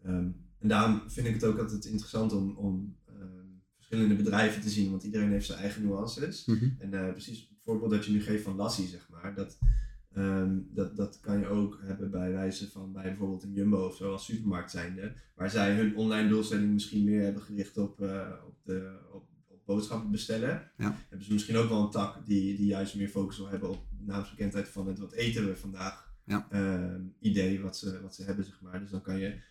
[0.03, 3.45] Ehm, en daarom vind ik het ook altijd interessant om, om ehm,
[3.76, 6.45] verschillende bedrijven te zien, want iedereen heeft zijn eigen nuances.
[6.45, 6.69] Mhm.
[6.80, 9.57] En eh, precies het voorbeeld dat je nu geeft van Lassie, zeg maar, dat,
[10.13, 13.95] ehm, dat, dat kan je ook hebben bij wijze van bij bijvoorbeeld een Jumbo of
[13.95, 18.32] zo als supermarkt zijnde, waar zij hun online doelstelling misschien meer hebben gericht op, eh,
[18.47, 19.28] op, de, op
[19.66, 20.72] boodschappen bestellen.
[20.78, 20.95] Ja.
[21.09, 23.86] Hebben ze misschien ook wel een tak die, die juist meer focus wil hebben op
[23.99, 26.47] naamsbekendheid van het wat eten we vandaag Ja.
[26.49, 28.80] ehm, idee wat ze, wat ze hebben, zeg maar.
[28.80, 29.41] Dus dan kan je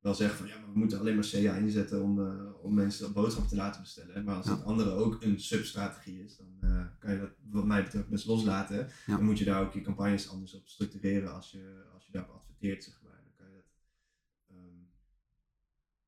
[0.00, 3.12] wel zeggen van ja, maar we moeten alleen maar CA inzetten om, eh, om mensen
[3.12, 4.24] boodschappen te laten bestellen.
[4.24, 4.52] Maar als Ja.
[4.56, 8.26] het andere ook een substrategie is, dan eh, kan je dat wat mij betreft best
[8.26, 8.88] loslaten.
[9.06, 12.34] Dan moet je daar ook je campagnes anders op structureren als je, als je daarop
[12.34, 13.20] adverteert, zeg maar.
[13.22, 13.64] Dan kan je dat,
[14.48, 14.78] ehm,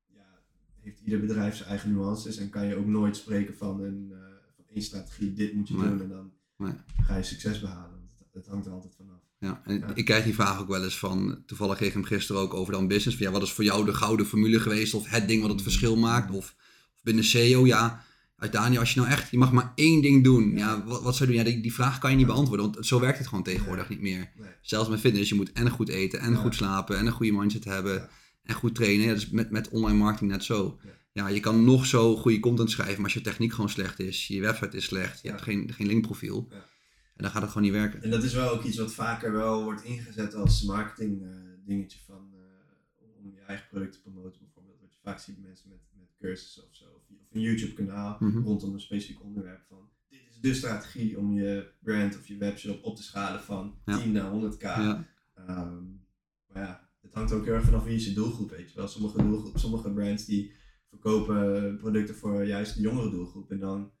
[0.05, 0.41] ja,
[0.81, 4.17] heeft ieder bedrijf zijn eigen nuances en kan je ook nooit spreken van een eh,
[4.55, 5.89] van één strategie, dit moet je Nee.
[5.89, 6.73] doen en dan Nee.
[7.03, 8.09] ga je succes behalen.
[8.17, 9.17] Het, het hangt er altijd vanaf.
[9.39, 9.95] Ja, en Ja.
[9.95, 12.73] ik krijg die vraag ook wel eens van, toevallig kreeg ik hem gisteren ook over
[12.73, 13.17] dan business.
[13.17, 14.93] Van, ja, wat is voor jou de gouden formule geweest?
[14.93, 16.29] Of het ding wat het verschil maakt?
[16.31, 16.55] Of,
[16.95, 18.03] of binnen SEO, ja.
[18.35, 20.57] Uit Daniel, als je nou echt, je mag maar één ding doen.
[20.57, 21.45] Ja, wat, wat zou je doen?
[21.45, 24.01] Ja, die, die vraag kan je niet beantwoorden, want zo werkt het gewoon tegenwoordig niet
[24.01, 24.31] meer.
[24.37, 24.49] Nee.
[24.61, 27.63] Zelfs met fitness, je moet en goed eten, en goed slapen, en een goede mindset
[27.63, 28.09] hebben.
[28.49, 29.05] En goed trainen.
[29.07, 30.79] Ja, dus met, met online marketing net zo.
[31.13, 31.27] Ja.
[31.27, 34.41] Je kan nog zo goede content schrijven, maar als je techniek gewoon slecht is, je
[34.41, 35.33] website is slecht, je Ja.
[35.33, 36.55] hebt geen, geen linkprofiel, Ja.
[36.55, 38.01] en dan gaat het gewoon niet werken.
[38.03, 41.29] En dat is wel ook iets wat vaker wel wordt ingezet als marketing eh,
[41.65, 44.79] dingetje van eh, om je eigen product te promoten bijvoorbeeld.
[44.81, 46.85] Wat je vaak ziet mensen met, met cursussen of zo.
[46.85, 48.37] Of, een YouTube kanaal Mhm.
[48.39, 52.83] rondom een specifiek onderwerp van dit is de strategie om je brand of je webshop
[52.83, 53.97] op te schalen van Ja.
[53.97, 54.61] 10 naar 100k.
[54.61, 55.83] Ja, Ehm,
[56.47, 58.87] maar ja, het hangt ook heel erg vanaf wie is je doelgroep, weet je wel.
[58.87, 60.51] Sommige, doelgroep, sommige brands die
[60.89, 63.51] verkopen producten voor juist de jongere doelgroep.
[63.51, 63.91] En dan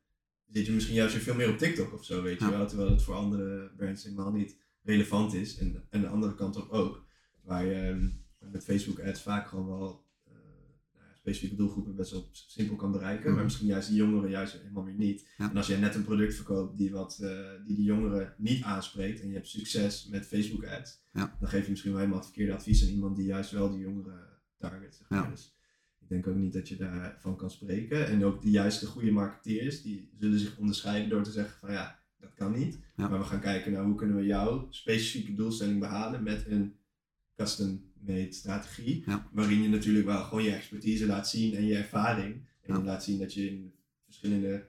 [0.47, 2.51] zit je misschien juist weer veel meer op TikTok of zo, weet je Ja.
[2.57, 2.67] wel.
[2.67, 5.57] Terwijl het voor andere brands helemaal niet relevant is.
[5.57, 7.05] En, en de andere kant op ook.
[7.43, 8.07] Waar je ehm,
[8.51, 10.03] met Facebook ads vaak gewoon wel
[11.19, 13.25] specifieke doelgroepen best wel simpel kan bereiken.
[13.25, 13.33] Mhm.
[13.35, 15.27] Maar misschien juist die jongeren juist helemaal weer niet.
[15.37, 15.49] Ja.
[15.49, 19.21] En als jij net een product verkoopt die, wat, eh, die die jongeren niet aanspreekt
[19.21, 21.37] en je hebt succes met Facebook ads, Ja.
[21.39, 23.79] dan geef je misschien wel helemaal het verkeerde advies aan iemand die juist wel die
[23.79, 24.95] jongeren target.
[24.95, 25.23] Zeg maar.
[25.23, 25.29] Ja.
[25.29, 25.57] Dus
[25.99, 28.07] ik denk ook niet dat je daarvan kan spreken.
[28.07, 31.99] En ook de juiste goede marketeers, die zullen zich onderscheiden door te zeggen van ja,
[32.19, 32.79] dat kan niet.
[32.95, 36.75] Maar we gaan kijken naar hoe kunnen we jouw specifieke doelstelling behalen met een
[37.35, 37.88] custom-made
[38.29, 39.03] strategie.
[39.05, 39.29] Ja.
[39.31, 42.33] Waarin je natuurlijk wel gewoon je expertise laat zien en je ervaring.
[42.61, 42.77] En Ja.
[42.77, 43.73] je laat zien dat je in
[44.05, 44.67] verschillende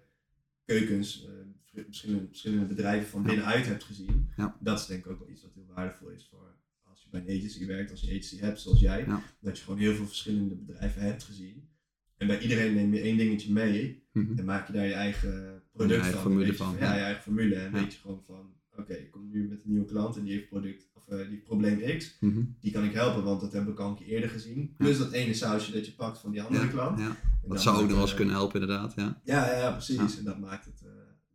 [0.65, 1.31] keukens, eh,
[1.73, 4.29] ver- verschillende, verschillende bedrijven van binnenuit hebt gezien.
[4.61, 7.21] Dat is denk ik ook wel iets wat heel waardevol is voor als je bij
[7.21, 9.07] een agency werkt, als je een agency hebt zoals jij.
[9.41, 11.69] Dat je gewoon heel veel verschillende bedrijven hebt gezien.
[12.17, 14.39] En bij iedereen neem je één dingetje mee Mhm.
[14.39, 16.23] en maak je daar je eigen product eigen van.
[16.23, 17.55] formule je van, Ja, je eigen formule.
[17.55, 20.33] En weet je gewoon van, oké, ik kom nu met een nieuwe klant en die
[20.33, 22.17] heeft product, of eh, die heeft probleem X.
[22.21, 22.41] Mhm.
[22.61, 24.75] Die kan ik helpen, want dat heb ik al een keer eerder gezien.
[24.77, 26.99] Plus dat ene sausje dat je pakt van die andere Ja, klant.
[26.99, 27.17] ja.
[27.47, 28.93] Dat zou ook nog wel eens eh, kunnen helpen, inderdaad.
[28.97, 29.21] Ja.
[29.25, 30.19] Ja, ja, precies.
[30.19, 30.91] En dat maakt het, eh,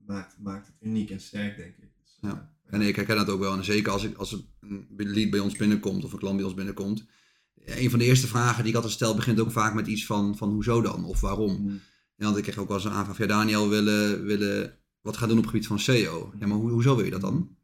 [0.05, 1.89] maakt, maakt het uniek en sterk, denk ik.
[2.01, 2.53] Dus, Ja.
[2.65, 3.53] En ik herken dat ook wel.
[3.57, 6.53] En zeker als, ik, als een lead bij ons binnenkomt of een klant bij ons
[6.53, 7.05] binnenkomt.
[7.65, 10.37] Een van de eerste vragen die ik altijd stel begint ook vaak met iets van,
[10.37, 11.05] van hoezo dan?
[11.05, 11.61] Of waarom?
[11.61, 11.79] mm,
[12.15, 15.17] Ja, want ik kreeg ook wel eens een aanvraag van ja, Daniel willen, willen wat
[15.17, 16.33] gaan doen op het gebied van SEO.
[16.39, 17.57] Ja, maar hoe, hoezo wil je dat dan?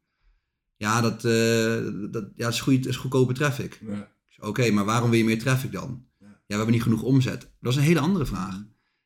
[0.77, 3.81] Ja, dat, eh, dat, ja, het is, goed, is goedkope traffic.
[3.87, 4.09] ja.
[4.39, 6.05] Oké, maar waarom wil je meer traffic dan?
[6.19, 6.25] Ja.
[6.27, 7.51] Ja, we hebben niet genoeg omzet.
[7.59, 8.63] Dat is een hele andere vraag.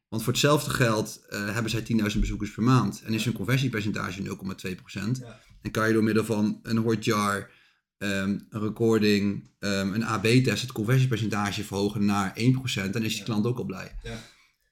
[0.07, 1.81] Want voor hetzelfde geld eh, hebben zij
[2.13, 3.01] 10.000 bezoekers per maand.
[3.05, 5.19] En is hun conversiepercentage 0,2%.
[5.19, 5.39] Ja.
[5.61, 7.51] En kan je door middel van een hotjar,
[7.97, 12.93] ehm, een recording, ehm, een AB-test het conversiepercentage verhogen naar 1%.
[12.93, 13.95] Dan is die klant ook al blij.
[14.03, 14.19] Ja.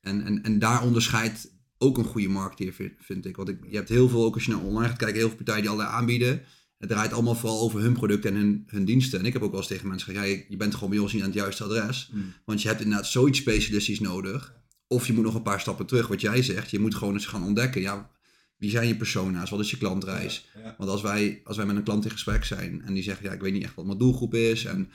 [0.01, 1.53] En, en, en daar onderscheidt
[1.84, 3.36] ook een goede marketeer, vind, vind ik.
[3.36, 5.38] Want ik, je hebt heel veel, ook als je naar online gaat kijken, heel veel
[5.38, 6.42] partijen die allerlei aanbieden.
[6.78, 9.20] Het draait allemaal vooral over hun producten en hun, hun diensten.
[9.20, 11.14] En ik heb ook wel eens tegen mensen gezegd, ja, je- bent gewoon bij ons
[11.14, 12.10] niet aan het juiste adres.
[12.14, 12.34] Mm.
[12.46, 14.54] Want je hebt inderdaad zoiets specialistisch nodig.
[14.88, 16.70] Of je moet nog een paar stappen terug, wat jij zegt.
[16.72, 18.12] Je moet gewoon eens gaan ontdekken, ja,
[18.58, 19.50] wie zijn je persona's?
[19.50, 20.50] Wat is je klantreis?
[20.54, 20.76] Ja, ja.
[20.78, 23.32] Want als wij, als wij met een klant in gesprek zijn en die zeggen, ja,
[23.32, 24.90] ik weet niet echt wat mijn doelgroep is en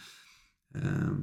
[0.73, 1.17] ehm,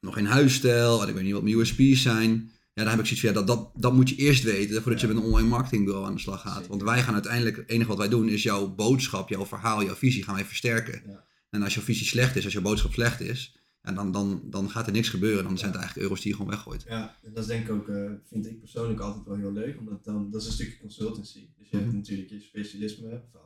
[0.00, 2.50] nog geen huisstijl en ik weet niet wat mijn USP's zijn.
[2.76, 5.00] Ja, dan heb ik zoiets van, ja, dat, dat, dat moet je eerst weten voordat
[5.00, 6.66] je met een online marketingbureau aan de slag gaat.
[6.66, 9.94] Want wij gaan uiteindelijk, het enige wat wij doen is jouw boodschap, jouw verhaal, jouw
[9.94, 11.02] visie gaan wij versterken.
[11.50, 14.70] En als je visie slecht is, als je boodschap slecht is, ja, dan, dan, dan
[14.70, 15.44] gaat er niks gebeuren.
[15.44, 16.84] Dan zijn het eigenlijk euro's die je gewoon weggooit.
[16.88, 19.78] Ja, en dat is denk ik ook, eh, vind ik persoonlijk altijd wel heel leuk,
[19.78, 21.48] omdat dan, dat is een stukje consultancy.
[21.58, 21.96] Dus je hebt Mhm.
[21.96, 23.40] natuurlijk je specialisme van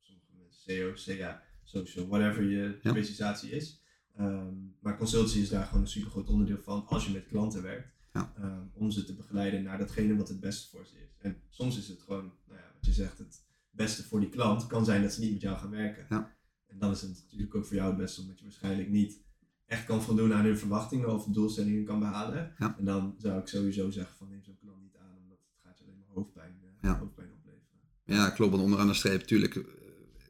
[0.00, 0.60] sommige mensen
[0.96, 3.80] SEO, CA, social, whatever je specialisatie is.
[4.16, 7.62] Ehm, maar consultancy is daar gewoon een super groot onderdeel van als je met klanten
[7.62, 7.90] werkt.
[8.12, 8.32] Ja.
[8.36, 11.16] Ehm, om ze te begeleiden naar datgene wat het beste voor ze is.
[11.18, 14.66] En soms is het gewoon, nou ja, wat je zegt, het beste voor die klant
[14.66, 16.06] kan zijn dat ze niet met jou gaan werken.
[16.08, 16.36] Ja.
[16.66, 19.20] En dan is het natuurlijk ook voor jou het beste omdat je waarschijnlijk niet
[19.66, 22.54] echt kan voldoen aan hun verwachtingen of doelstellingen kan behalen.
[22.58, 22.74] Ja.
[22.78, 25.78] En dan zou ik sowieso zeggen van neem zo'n klant niet aan, omdat het gaat
[25.78, 27.80] je alleen maar hoofdpijn, eh, hoofdpijn opleveren.
[28.04, 28.50] Ja, klopt.
[28.50, 29.62] Want onderaan de streep, natuurlijk, eh,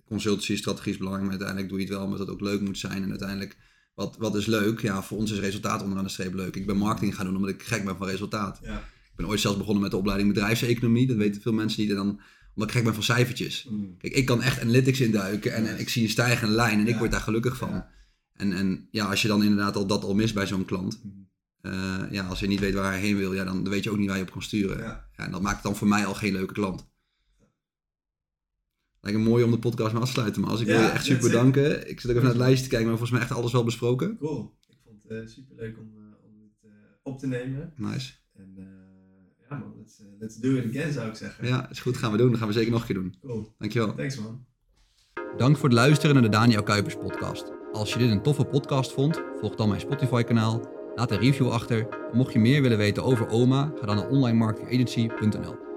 [0.04, 2.78] consultancy, strategie is belangrijk, maar uiteindelijk doe je het wel omdat het ook leuk moet
[2.78, 3.02] zijn.
[3.02, 3.56] En uiteindelijk,
[3.94, 4.80] wat, wat is leuk?
[4.80, 6.56] Ja, voor ons is resultaat onderaan de streep leuk.
[6.56, 8.58] Ik ben marketing gaan doen omdat ik gek ben van resultaat.
[8.62, 8.78] Ja.
[8.78, 11.06] Ik ben ooit zelfs begonnen met de opleiding bedrijfseconomie.
[11.06, 11.90] Dat weten veel mensen niet.
[11.90, 12.20] En dan,
[12.54, 13.66] omdat ik gek ben van cijfertjes.
[13.70, 13.96] Mm.
[13.98, 16.96] Kijk, ik kan echt analytics induiken en, en ik zie een stijgende lijn en ik
[16.96, 17.70] word daar gelukkig van.
[17.70, 17.90] Ja.
[18.32, 21.28] En, en ja, als je dan inderdaad al dat al mist bij zo'n klant, Mm.
[21.60, 23.98] eh, ja, als je niet weet waar hij heen wil, ja, dan weet je ook
[23.98, 24.78] niet waar je op kan sturen.
[24.78, 25.08] Ja.
[25.16, 26.90] Ja, en dat maakt het dan voor mij al geen leuke klant.
[29.04, 30.82] Lijkt me mooi om de podcast mee af te sluiten, maar als ik Ja, wil
[30.82, 31.90] je echt super bedanken.
[31.90, 33.64] Ik zit ook even naar het lijstje te kijken, maar volgens mij echt alles wel
[33.64, 34.18] besproken.
[34.18, 34.54] Cool.
[34.68, 36.70] Ik vond het super leuk om, eh, om dit eh,
[37.02, 37.72] op te nemen.
[37.76, 38.12] Nice.
[38.34, 38.64] En eh,
[39.48, 41.46] ja man, let's, eh, let's do it again zou ik zeggen.
[41.46, 42.30] Ja, is goed, gaan we doen.
[42.30, 43.14] Dat gaan we zeker nog een keer doen.
[43.20, 43.54] Cool.
[43.58, 43.94] Dankjewel.
[43.94, 44.44] Thanks man.
[45.36, 47.52] Dank voor het luisteren naar de Daniel Kuipers podcast.
[47.72, 51.50] Als je dit een toffe podcast vond, volg dan mijn Spotify kanaal, laat een review
[51.50, 51.88] achter.
[51.88, 55.71] En mocht je meer willen weten over OMA, ga dan naar onlinemarketingagency.nl.